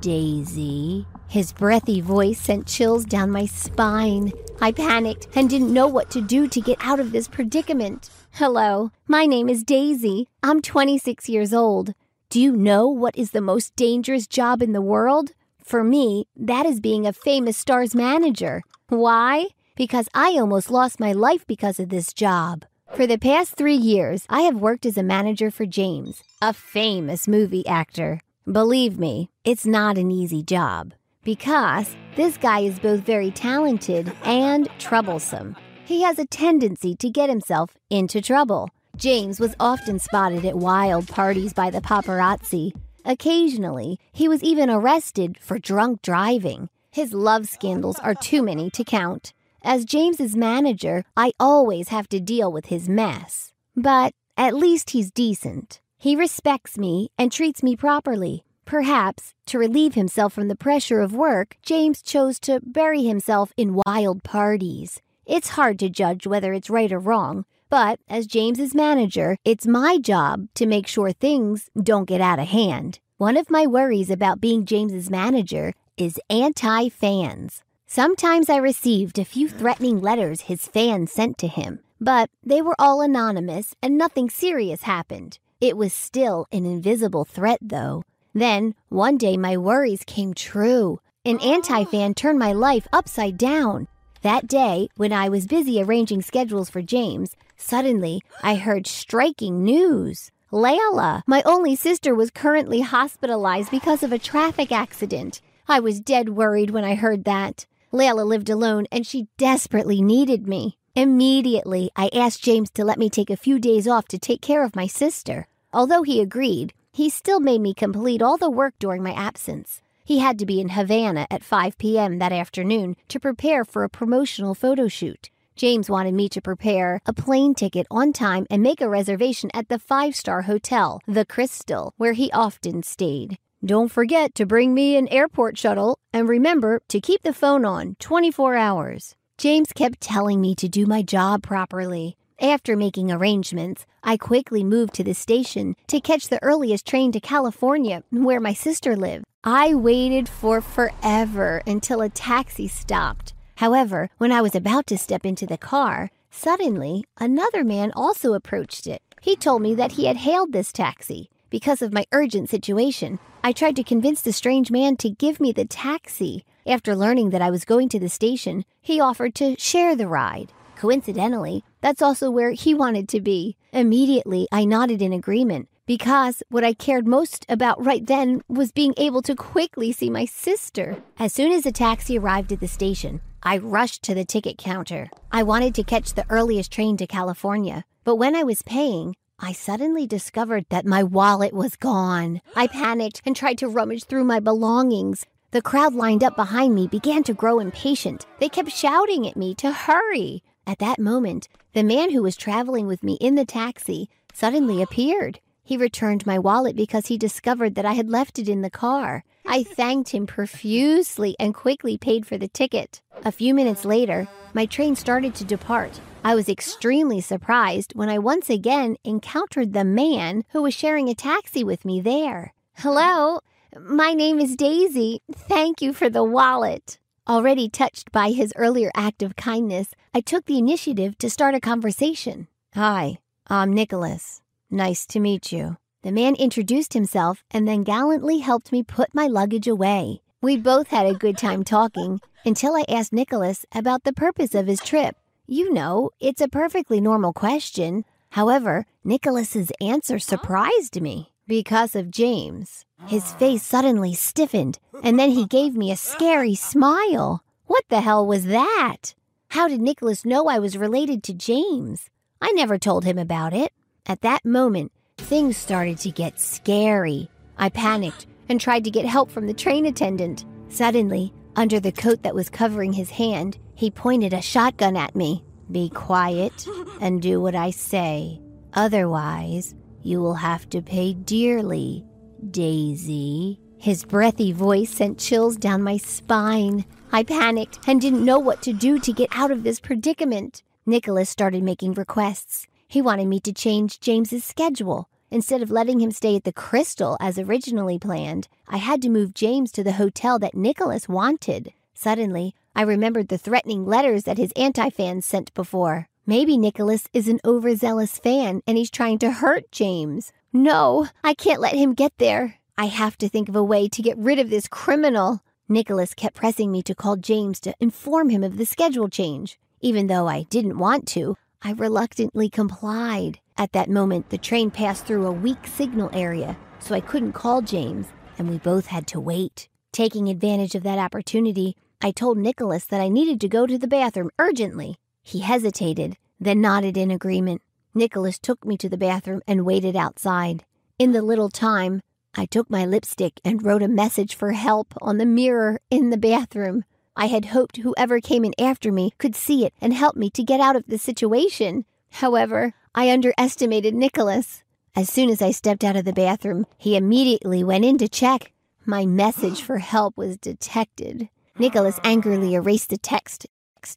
Daisy. 0.00 1.06
His 1.28 1.52
breathy 1.52 2.00
voice 2.00 2.40
sent 2.40 2.66
chills 2.66 3.04
down 3.04 3.30
my 3.30 3.46
spine. 3.46 4.32
I 4.62 4.72
panicked 4.72 5.28
and 5.34 5.48
didn't 5.48 5.72
know 5.72 5.86
what 5.86 6.10
to 6.10 6.20
do 6.20 6.46
to 6.46 6.60
get 6.60 6.76
out 6.82 7.00
of 7.00 7.12
this 7.12 7.28
predicament. 7.28 8.10
Hello, 8.32 8.90
my 9.08 9.24
name 9.24 9.48
is 9.48 9.62
Daisy. 9.62 10.28
I'm 10.42 10.60
26 10.60 11.30
years 11.30 11.54
old. 11.54 11.94
Do 12.28 12.38
you 12.38 12.52
know 12.52 12.86
what 12.86 13.16
is 13.16 13.30
the 13.30 13.40
most 13.40 13.74
dangerous 13.74 14.26
job 14.26 14.60
in 14.60 14.74
the 14.74 14.82
world? 14.82 15.32
For 15.64 15.82
me, 15.82 16.26
that 16.36 16.66
is 16.66 16.78
being 16.78 17.06
a 17.06 17.14
famous 17.14 17.56
star's 17.56 17.94
manager. 17.94 18.62
Why? 18.88 19.46
Because 19.76 20.08
I 20.12 20.32
almost 20.32 20.70
lost 20.70 21.00
my 21.00 21.12
life 21.12 21.46
because 21.46 21.80
of 21.80 21.88
this 21.88 22.12
job. 22.12 22.66
For 22.94 23.06
the 23.06 23.18
past 23.18 23.54
three 23.54 23.76
years, 23.76 24.26
I 24.28 24.42
have 24.42 24.56
worked 24.56 24.84
as 24.84 24.98
a 24.98 25.02
manager 25.02 25.50
for 25.50 25.64
James, 25.64 26.22
a 26.42 26.52
famous 26.52 27.26
movie 27.26 27.66
actor. 27.66 28.20
Believe 28.44 28.98
me, 28.98 29.30
it's 29.42 29.64
not 29.64 29.96
an 29.96 30.10
easy 30.10 30.42
job 30.42 30.92
because 31.24 31.96
this 32.16 32.36
guy 32.36 32.60
is 32.60 32.78
both 32.78 33.00
very 33.00 33.30
talented 33.30 34.12
and 34.24 34.68
troublesome. 34.78 35.56
He 35.84 36.02
has 36.02 36.18
a 36.18 36.26
tendency 36.26 36.94
to 36.96 37.10
get 37.10 37.28
himself 37.28 37.76
into 37.90 38.20
trouble. 38.20 38.70
James 38.96 39.40
was 39.40 39.54
often 39.58 39.98
spotted 39.98 40.44
at 40.44 40.56
wild 40.56 41.08
parties 41.08 41.52
by 41.52 41.70
the 41.70 41.80
paparazzi. 41.80 42.72
Occasionally, 43.04 43.98
he 44.12 44.28
was 44.28 44.42
even 44.42 44.70
arrested 44.70 45.38
for 45.40 45.58
drunk 45.58 46.02
driving. 46.02 46.68
His 46.90 47.12
love 47.12 47.48
scandals 47.48 47.98
are 47.98 48.14
too 48.14 48.42
many 48.42 48.70
to 48.70 48.84
count. 48.84 49.32
As 49.62 49.84
James's 49.84 50.36
manager, 50.36 51.04
I 51.16 51.32
always 51.38 51.88
have 51.88 52.08
to 52.10 52.20
deal 52.20 52.52
with 52.52 52.66
his 52.66 52.88
mess. 52.88 53.52
But 53.76 54.12
at 54.36 54.54
least 54.54 54.90
he's 54.90 55.10
decent. 55.10 55.80
He 55.98 56.16
respects 56.16 56.78
me 56.78 57.10
and 57.18 57.30
treats 57.30 57.62
me 57.62 57.76
properly. 57.76 58.42
Perhaps, 58.70 59.34
to 59.46 59.58
relieve 59.58 59.94
himself 59.94 60.32
from 60.32 60.46
the 60.46 60.54
pressure 60.54 61.00
of 61.00 61.12
work, 61.12 61.56
James 61.60 62.00
chose 62.00 62.38
to 62.38 62.60
bury 62.62 63.02
himself 63.02 63.52
in 63.56 63.82
wild 63.84 64.22
parties. 64.22 65.02
It's 65.26 65.56
hard 65.58 65.76
to 65.80 65.90
judge 65.90 66.24
whether 66.24 66.52
it's 66.52 66.70
right 66.70 66.92
or 66.92 67.00
wrong, 67.00 67.46
but 67.68 67.98
as 68.08 68.28
James's 68.28 68.72
manager, 68.72 69.36
it's 69.44 69.66
my 69.66 69.98
job 69.98 70.46
to 70.54 70.66
make 70.66 70.86
sure 70.86 71.10
things 71.10 71.68
don't 71.82 72.04
get 72.04 72.20
out 72.20 72.38
of 72.38 72.46
hand. 72.46 73.00
One 73.16 73.36
of 73.36 73.50
my 73.50 73.66
worries 73.66 74.08
about 74.08 74.40
being 74.40 74.64
James's 74.64 75.10
manager 75.10 75.72
is 75.96 76.20
anti 76.30 76.90
fans. 76.90 77.64
Sometimes 77.88 78.48
I 78.48 78.58
received 78.58 79.18
a 79.18 79.24
few 79.24 79.48
threatening 79.48 80.00
letters 80.00 80.42
his 80.42 80.68
fans 80.68 81.10
sent 81.10 81.38
to 81.38 81.48
him, 81.48 81.80
but 82.00 82.30
they 82.44 82.62
were 82.62 82.76
all 82.78 83.00
anonymous 83.00 83.74
and 83.82 83.98
nothing 83.98 84.30
serious 84.30 84.82
happened. 84.82 85.40
It 85.60 85.76
was 85.76 85.92
still 85.92 86.46
an 86.52 86.64
invisible 86.66 87.24
threat, 87.24 87.58
though. 87.60 88.04
Then, 88.34 88.74
one 88.88 89.16
day, 89.16 89.36
my 89.36 89.56
worries 89.56 90.04
came 90.04 90.34
true. 90.34 91.00
An 91.24 91.40
anti 91.42 91.84
fan 91.84 92.14
turned 92.14 92.38
my 92.38 92.52
life 92.52 92.86
upside 92.92 93.36
down. 93.36 93.88
That 94.22 94.46
day, 94.46 94.88
when 94.96 95.12
I 95.12 95.28
was 95.28 95.46
busy 95.46 95.82
arranging 95.82 96.22
schedules 96.22 96.68
for 96.68 96.82
James, 96.82 97.34
suddenly 97.56 98.20
I 98.42 98.56
heard 98.56 98.86
striking 98.86 99.64
news. 99.64 100.30
Layla, 100.52 101.22
my 101.26 101.42
only 101.46 101.76
sister, 101.76 102.14
was 102.14 102.30
currently 102.30 102.80
hospitalized 102.80 103.70
because 103.70 104.02
of 104.02 104.12
a 104.12 104.18
traffic 104.18 104.72
accident. 104.72 105.40
I 105.68 105.80
was 105.80 106.00
dead 106.00 106.30
worried 106.30 106.70
when 106.70 106.84
I 106.84 106.96
heard 106.96 107.24
that. 107.24 107.66
Layla 107.92 108.26
lived 108.26 108.50
alone 108.50 108.86
and 108.92 109.06
she 109.06 109.28
desperately 109.38 110.02
needed 110.02 110.46
me. 110.46 110.76
Immediately, 110.96 111.90
I 111.94 112.10
asked 112.12 112.42
James 112.42 112.68
to 112.70 112.84
let 112.84 112.98
me 112.98 113.08
take 113.08 113.30
a 113.30 113.36
few 113.36 113.58
days 113.58 113.86
off 113.86 114.08
to 114.08 114.18
take 114.18 114.42
care 114.42 114.64
of 114.64 114.76
my 114.76 114.86
sister. 114.86 115.46
Although 115.72 116.02
he 116.02 116.20
agreed, 116.20 116.74
he 116.92 117.08
still 117.08 117.40
made 117.40 117.60
me 117.60 117.72
complete 117.72 118.22
all 118.22 118.36
the 118.36 118.50
work 118.50 118.74
during 118.78 119.02
my 119.02 119.12
absence. 119.12 119.80
He 120.04 120.18
had 120.18 120.38
to 120.38 120.46
be 120.46 120.60
in 120.60 120.70
Havana 120.70 121.26
at 121.30 121.44
5 121.44 121.78
p.m. 121.78 122.18
that 122.18 122.32
afternoon 122.32 122.96
to 123.08 123.20
prepare 123.20 123.64
for 123.64 123.84
a 123.84 123.88
promotional 123.88 124.54
photo 124.54 124.88
shoot. 124.88 125.30
James 125.54 125.90
wanted 125.90 126.14
me 126.14 126.28
to 126.28 126.40
prepare 126.40 127.00
a 127.06 127.12
plane 127.12 127.54
ticket 127.54 127.86
on 127.90 128.12
time 128.12 128.46
and 128.50 128.62
make 128.62 128.80
a 128.80 128.88
reservation 128.88 129.50
at 129.52 129.68
the 129.68 129.78
five 129.78 130.16
star 130.16 130.42
hotel, 130.42 131.00
The 131.06 131.24
Crystal, 131.24 131.92
where 131.96 132.14
he 132.14 132.32
often 132.32 132.82
stayed. 132.82 133.38
Don't 133.64 133.92
forget 133.92 134.34
to 134.36 134.46
bring 134.46 134.72
me 134.72 134.96
an 134.96 135.06
airport 135.08 135.58
shuttle 135.58 135.98
and 136.14 136.28
remember 136.28 136.80
to 136.88 137.00
keep 137.00 137.22
the 137.22 137.34
phone 137.34 137.64
on 137.64 137.96
24 138.00 138.56
hours. 138.56 139.14
James 139.36 139.72
kept 139.74 140.00
telling 140.00 140.40
me 140.40 140.54
to 140.54 140.68
do 140.68 140.86
my 140.86 141.02
job 141.02 141.42
properly. 141.42 142.16
After 142.40 142.76
making 142.76 143.12
arrangements, 143.12 143.86
I 144.02 144.16
quickly 144.16 144.64
moved 144.64 144.94
to 144.94 145.04
the 145.04 145.14
station 145.14 145.76
to 145.88 146.00
catch 146.00 146.28
the 146.28 146.42
earliest 146.42 146.86
train 146.86 147.12
to 147.12 147.20
California, 147.20 148.02
where 148.10 148.40
my 148.40 148.54
sister 148.54 148.96
lived. 148.96 149.24
I 149.44 149.74
waited 149.74 150.28
for 150.28 150.60
forever 150.60 151.62
until 151.66 152.00
a 152.00 152.08
taxi 152.08 152.66
stopped. 152.66 153.34
However, 153.56 154.08
when 154.18 154.32
I 154.32 154.40
was 154.40 154.54
about 154.54 154.86
to 154.86 154.96
step 154.98 155.26
into 155.26 155.46
the 155.46 155.58
car, 155.58 156.10
Suddenly, 156.30 157.04
another 157.18 157.64
man 157.64 157.92
also 157.94 158.34
approached 158.34 158.86
it. 158.86 159.02
He 159.20 159.36
told 159.36 159.62
me 159.62 159.74
that 159.74 159.92
he 159.92 160.06
had 160.06 160.18
hailed 160.18 160.52
this 160.52 160.72
taxi. 160.72 161.28
Because 161.50 161.82
of 161.82 161.92
my 161.92 162.06
urgent 162.12 162.48
situation, 162.48 163.18
I 163.42 163.52
tried 163.52 163.76
to 163.76 163.84
convince 163.84 164.22
the 164.22 164.32
strange 164.32 164.70
man 164.70 164.96
to 164.98 165.10
give 165.10 165.40
me 165.40 165.50
the 165.50 165.64
taxi. 165.64 166.44
After 166.64 166.94
learning 166.94 167.30
that 167.30 167.42
I 167.42 167.50
was 167.50 167.64
going 167.64 167.88
to 167.90 167.98
the 167.98 168.08
station, 168.08 168.64
he 168.80 169.00
offered 169.00 169.34
to 169.36 169.56
share 169.58 169.96
the 169.96 170.06
ride. 170.06 170.52
Coincidentally, 170.76 171.64
that's 171.80 172.02
also 172.02 172.30
where 172.30 172.52
he 172.52 172.74
wanted 172.74 173.08
to 173.10 173.20
be. 173.20 173.56
Immediately, 173.72 174.48
I 174.52 174.64
nodded 174.64 175.02
in 175.02 175.12
agreement 175.12 175.68
because 175.86 176.42
what 176.50 176.62
I 176.62 176.72
cared 176.72 177.06
most 177.06 177.44
about 177.48 177.84
right 177.84 178.06
then 178.06 178.42
was 178.48 178.70
being 178.70 178.94
able 178.96 179.22
to 179.22 179.34
quickly 179.34 179.90
see 179.90 180.08
my 180.08 180.24
sister. 180.24 181.02
As 181.18 181.32
soon 181.32 181.52
as 181.52 181.64
the 181.64 181.72
taxi 181.72 182.18
arrived 182.18 182.52
at 182.52 182.60
the 182.60 182.68
station, 182.68 183.20
I 183.42 183.58
rushed 183.58 184.02
to 184.04 184.14
the 184.14 184.24
ticket 184.24 184.58
counter. 184.58 185.10
I 185.32 185.42
wanted 185.42 185.74
to 185.74 185.82
catch 185.82 186.12
the 186.12 186.26
earliest 186.30 186.70
train 186.70 186.96
to 186.98 187.06
California, 187.06 187.84
but 188.04 188.16
when 188.16 188.36
I 188.36 188.42
was 188.44 188.62
paying, 188.62 189.16
I 189.38 189.52
suddenly 189.52 190.06
discovered 190.06 190.66
that 190.68 190.84
my 190.84 191.02
wallet 191.02 191.54
was 191.54 191.74
gone. 191.74 192.42
I 192.54 192.66
panicked 192.66 193.22
and 193.24 193.34
tried 193.34 193.56
to 193.58 193.68
rummage 193.68 194.04
through 194.04 194.24
my 194.24 194.38
belongings. 194.38 195.24
The 195.52 195.62
crowd 195.62 195.94
lined 195.94 196.22
up 196.22 196.36
behind 196.36 196.74
me 196.74 196.86
began 196.86 197.24
to 197.24 197.34
grow 197.34 197.58
impatient. 197.58 198.26
They 198.38 198.48
kept 198.48 198.70
shouting 198.70 199.26
at 199.26 199.36
me 199.36 199.54
to 199.56 199.72
hurry. 199.72 200.42
At 200.66 200.78
that 200.78 201.00
moment, 201.00 201.48
the 201.72 201.84
man 201.84 202.10
who 202.10 202.22
was 202.22 202.36
traveling 202.36 202.86
with 202.86 203.02
me 203.02 203.14
in 203.20 203.34
the 203.36 203.44
taxi 203.44 204.08
suddenly 204.32 204.82
appeared. 204.82 205.40
He 205.62 205.76
returned 205.76 206.26
my 206.26 206.38
wallet 206.38 206.74
because 206.74 207.06
he 207.06 207.16
discovered 207.16 207.76
that 207.76 207.84
I 207.84 207.92
had 207.92 208.08
left 208.08 208.38
it 208.38 208.48
in 208.48 208.62
the 208.62 208.70
car. 208.70 209.24
I 209.46 209.62
thanked 209.78 210.10
him 210.10 210.26
profusely 210.26 211.36
and 211.38 211.54
quickly 211.54 211.96
paid 211.96 212.26
for 212.26 212.36
the 212.36 212.48
ticket. 212.48 213.00
A 213.24 213.32
few 213.32 213.54
minutes 213.54 213.84
later, 213.84 214.26
my 214.52 214.66
train 214.66 214.96
started 214.96 215.34
to 215.36 215.44
depart. 215.44 216.00
I 216.24 216.34
was 216.34 216.48
extremely 216.48 217.20
surprised 217.20 217.92
when 217.94 218.08
I 218.08 218.18
once 218.18 218.50
again 218.50 218.96
encountered 219.04 219.72
the 219.72 219.84
man 219.84 220.44
who 220.50 220.62
was 220.62 220.74
sharing 220.74 221.08
a 221.08 221.14
taxi 221.14 221.64
with 221.64 221.84
me 221.84 222.00
there. 222.00 222.52
Hello, 222.74 223.40
my 223.78 224.12
name 224.12 224.40
is 224.40 224.56
Daisy. 224.56 225.22
Thank 225.32 225.80
you 225.80 225.92
for 225.92 226.10
the 226.10 226.24
wallet. 226.24 226.98
Already 227.28 227.68
touched 227.68 228.10
by 228.12 228.30
his 228.30 228.52
earlier 228.56 228.90
act 228.94 229.22
of 229.22 229.36
kindness, 229.36 229.88
I 230.14 230.20
took 230.20 230.46
the 230.46 230.58
initiative 230.58 231.18
to 231.18 231.30
start 231.30 231.54
a 231.54 231.60
conversation. 231.60 232.48
Hi, 232.74 233.18
I'm 233.46 233.72
Nicholas. 233.72 234.40
Nice 234.70 235.06
to 235.06 235.20
meet 235.20 235.52
you. 235.52 235.76
The 236.02 236.12
man 236.12 236.34
introduced 236.34 236.94
himself 236.94 237.44
and 237.50 237.68
then 237.68 237.84
gallantly 237.84 238.38
helped 238.38 238.72
me 238.72 238.82
put 238.82 239.14
my 239.14 239.26
luggage 239.26 239.68
away. 239.68 240.22
We 240.40 240.56
both 240.56 240.88
had 240.88 241.06
a 241.06 241.14
good 241.14 241.36
time 241.36 241.62
talking 241.62 242.20
until 242.44 242.74
I 242.74 242.84
asked 242.88 243.12
Nicholas 243.12 243.66
about 243.74 244.04
the 244.04 244.14
purpose 244.14 244.54
of 244.54 244.66
his 244.66 244.80
trip. 244.80 245.14
You 245.46 245.72
know, 245.74 246.10
it's 246.20 246.40
a 246.40 246.48
perfectly 246.48 247.00
normal 247.00 247.34
question. 247.34 248.04
However, 248.30 248.86
Nicholas's 249.04 249.70
answer 249.80 250.18
surprised 250.18 251.00
me 251.00 251.32
because 251.50 251.96
of 251.96 252.12
James. 252.12 252.86
His 253.08 253.24
ah. 253.34 253.38
face 253.38 253.64
suddenly 253.64 254.14
stiffened, 254.14 254.78
and 255.02 255.18
then 255.18 255.30
he 255.30 255.46
gave 255.46 255.74
me 255.74 255.90
a 255.90 255.96
scary 255.96 256.54
smile. 256.54 257.42
What 257.66 257.82
the 257.88 258.00
hell 258.00 258.24
was 258.24 258.46
that? 258.46 259.14
How 259.48 259.66
did 259.66 259.80
Nicholas 259.80 260.24
know 260.24 260.46
I 260.46 260.60
was 260.60 260.78
related 260.78 261.24
to 261.24 261.34
James? 261.34 262.08
I 262.40 262.52
never 262.52 262.78
told 262.78 263.04
him 263.04 263.18
about 263.18 263.52
it. 263.52 263.72
At 264.06 264.20
that 264.20 264.44
moment, 264.44 264.92
things 265.18 265.56
started 265.56 265.98
to 265.98 266.12
get 266.12 266.38
scary. 266.38 267.28
I 267.58 267.68
panicked 267.68 268.28
and 268.48 268.60
tried 268.60 268.84
to 268.84 268.90
get 268.92 269.04
help 269.04 269.28
from 269.28 269.48
the 269.48 269.60
train 269.64 269.86
attendant. 269.86 270.44
Suddenly, 270.68 271.32
under 271.56 271.80
the 271.80 271.90
coat 271.90 272.22
that 272.22 272.34
was 272.34 272.48
covering 272.48 272.92
his 272.92 273.10
hand, 273.10 273.58
he 273.74 273.90
pointed 273.90 274.32
a 274.32 274.40
shotgun 274.40 274.96
at 274.96 275.16
me. 275.16 275.42
Be 275.72 275.90
quiet 275.90 276.64
and 277.00 277.20
do 277.20 277.40
what 277.40 277.56
I 277.56 277.70
say. 277.70 278.40
Otherwise, 278.74 279.74
you 280.02 280.20
will 280.20 280.34
have 280.34 280.68
to 280.70 280.82
pay 280.82 281.14
dearly, 281.14 282.04
Daisy. 282.50 283.60
His 283.78 284.04
breathy 284.04 284.52
voice 284.52 284.90
sent 284.90 285.18
chills 285.18 285.56
down 285.56 285.82
my 285.82 285.96
spine. 285.96 286.84
I 287.12 287.22
panicked 287.22 287.78
and 287.86 288.00
didn't 288.00 288.24
know 288.24 288.38
what 288.38 288.62
to 288.62 288.72
do 288.72 288.98
to 288.98 289.12
get 289.12 289.30
out 289.32 289.50
of 289.50 289.62
this 289.62 289.80
predicament. 289.80 290.62
Nicholas 290.86 291.30
started 291.30 291.62
making 291.62 291.94
requests. 291.94 292.66
He 292.86 293.00
wanted 293.00 293.26
me 293.26 293.40
to 293.40 293.52
change 293.52 294.00
James's 294.00 294.44
schedule. 294.44 295.08
Instead 295.30 295.62
of 295.62 295.70
letting 295.70 296.00
him 296.00 296.10
stay 296.10 296.36
at 296.36 296.44
the 296.44 296.52
Crystal 296.52 297.16
as 297.20 297.38
originally 297.38 297.98
planned, 297.98 298.48
I 298.68 298.78
had 298.78 299.00
to 299.02 299.08
move 299.08 299.32
James 299.32 299.70
to 299.72 299.84
the 299.84 299.92
hotel 299.92 300.38
that 300.40 300.56
Nicholas 300.56 301.08
wanted. 301.08 301.72
Suddenly, 301.94 302.54
I 302.74 302.82
remembered 302.82 303.28
the 303.28 303.38
threatening 303.38 303.86
letters 303.86 304.24
that 304.24 304.38
his 304.38 304.52
anti 304.56 304.90
fans 304.90 305.24
sent 305.24 305.54
before. 305.54 306.08
Maybe 306.26 306.56
Nicholas 306.56 307.08
is 307.12 307.28
an 307.28 307.40
overzealous 307.44 308.18
fan 308.18 308.62
and 308.66 308.76
he's 308.76 308.90
trying 308.90 309.18
to 309.20 309.32
hurt 309.32 309.72
James. 309.72 310.32
No, 310.52 311.08
I 311.24 311.34
can't 311.34 311.60
let 311.60 311.74
him 311.74 311.94
get 311.94 312.12
there. 312.18 312.56
I 312.76 312.86
have 312.86 313.16
to 313.18 313.28
think 313.28 313.48
of 313.48 313.56
a 313.56 313.64
way 313.64 313.88
to 313.88 314.02
get 314.02 314.18
rid 314.18 314.38
of 314.38 314.50
this 314.50 314.68
criminal. 314.68 315.42
Nicholas 315.68 316.14
kept 316.14 316.36
pressing 316.36 316.70
me 316.70 316.82
to 316.82 316.94
call 316.94 317.16
James 317.16 317.58
to 317.60 317.74
inform 317.80 318.28
him 318.28 318.44
of 318.44 318.58
the 318.58 318.66
schedule 318.66 319.08
change. 319.08 319.58
Even 319.80 320.08
though 320.08 320.28
I 320.28 320.42
didn't 320.44 320.78
want 320.78 321.08
to, 321.08 321.36
I 321.62 321.72
reluctantly 321.72 322.48
complied. 322.48 323.40
At 323.56 323.72
that 323.72 323.90
moment, 323.90 324.30
the 324.30 324.38
train 324.38 324.70
passed 324.70 325.06
through 325.06 325.26
a 325.26 325.32
weak 325.32 325.66
signal 325.66 326.10
area, 326.12 326.56
so 326.78 326.94
I 326.94 327.00
couldn't 327.00 327.32
call 327.32 327.62
James, 327.62 328.06
and 328.38 328.48
we 328.48 328.58
both 328.58 328.86
had 328.86 329.06
to 329.08 329.20
wait. 329.20 329.68
Taking 329.92 330.28
advantage 330.28 330.74
of 330.74 330.82
that 330.84 330.98
opportunity, 330.98 331.76
I 332.00 332.12
told 332.12 332.38
Nicholas 332.38 332.86
that 332.86 333.00
I 333.00 333.08
needed 333.08 333.40
to 333.40 333.48
go 333.48 333.66
to 333.66 333.76
the 333.76 333.88
bathroom 333.88 334.30
urgently. 334.38 334.96
He 335.22 335.40
hesitated, 335.40 336.16
then 336.38 336.60
nodded 336.60 336.96
in 336.96 337.10
agreement. 337.10 337.62
Nicholas 337.94 338.38
took 338.38 338.64
me 338.64 338.76
to 338.78 338.88
the 338.88 338.96
bathroom 338.96 339.42
and 339.46 339.66
waited 339.66 339.96
outside. 339.96 340.64
In 340.98 341.12
the 341.12 341.22
little 341.22 341.50
time, 341.50 342.02
I 342.34 342.46
took 342.46 342.70
my 342.70 342.86
lipstick 342.86 343.40
and 343.44 343.64
wrote 343.64 343.82
a 343.82 343.88
message 343.88 344.34
for 344.34 344.52
help 344.52 344.94
on 345.02 345.18
the 345.18 345.26
mirror 345.26 345.80
in 345.90 346.10
the 346.10 346.16
bathroom. 346.16 346.84
I 347.16 347.26
had 347.26 347.46
hoped 347.46 347.78
whoever 347.78 348.20
came 348.20 348.44
in 348.44 348.54
after 348.58 348.92
me 348.92 349.12
could 349.18 349.34
see 349.34 349.64
it 349.66 349.74
and 349.80 349.92
help 349.92 350.16
me 350.16 350.30
to 350.30 350.44
get 350.44 350.60
out 350.60 350.76
of 350.76 350.86
the 350.86 350.98
situation. 350.98 351.84
However, 352.12 352.74
I 352.94 353.10
underestimated 353.10 353.94
Nicholas. 353.94 354.62
As 354.94 355.10
soon 355.10 355.28
as 355.30 355.42
I 355.42 355.50
stepped 355.50 355.84
out 355.84 355.96
of 355.96 356.04
the 356.04 356.12
bathroom, 356.12 356.66
he 356.78 356.96
immediately 356.96 357.62
went 357.62 357.84
in 357.84 357.98
to 357.98 358.08
check. 358.08 358.52
My 358.86 359.06
message 359.06 359.60
for 359.62 359.78
help 359.78 360.16
was 360.16 360.36
detected. 360.36 361.28
Nicholas 361.58 362.00
angrily 362.02 362.54
erased 362.54 362.90
the 362.90 362.98
text 362.98 363.46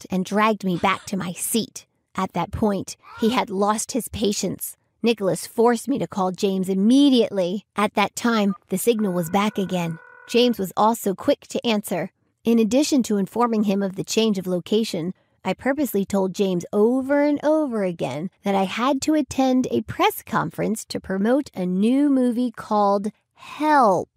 and 0.09 0.25
dragged 0.25 0.63
me 0.63 0.77
back 0.77 1.05
to 1.05 1.17
my 1.17 1.33
seat. 1.33 1.85
At 2.15 2.33
that 2.33 2.51
point, 2.51 2.95
he 3.19 3.31
had 3.31 3.49
lost 3.49 3.91
his 3.91 4.07
patience. 4.07 4.77
Nicholas 5.01 5.45
forced 5.45 5.87
me 5.87 5.99
to 5.99 6.07
call 6.07 6.31
James 6.31 6.69
immediately. 6.69 7.65
At 7.75 7.95
that 7.95 8.15
time, 8.15 8.55
the 8.69 8.77
signal 8.77 9.13
was 9.13 9.29
back 9.29 9.57
again. 9.57 9.99
James 10.27 10.57
was 10.57 10.71
also 10.77 11.13
quick 11.13 11.41
to 11.47 11.65
answer. 11.65 12.11
In 12.43 12.59
addition 12.59 13.03
to 13.03 13.17
informing 13.17 13.63
him 13.63 13.83
of 13.83 13.95
the 13.95 14.03
change 14.03 14.37
of 14.37 14.47
location, 14.47 15.13
I 15.45 15.53
purposely 15.53 16.05
told 16.05 16.33
James 16.33 16.65
over 16.71 17.23
and 17.23 17.39
over 17.43 17.83
again 17.83 18.29
that 18.43 18.55
I 18.55 18.63
had 18.63 19.01
to 19.03 19.13
attend 19.13 19.67
a 19.71 19.81
press 19.81 20.21
conference 20.23 20.85
to 20.85 21.01
promote 21.01 21.49
a 21.53 21.65
new 21.65 22.09
movie 22.09 22.51
called 22.51 23.11
Help, 23.33 24.09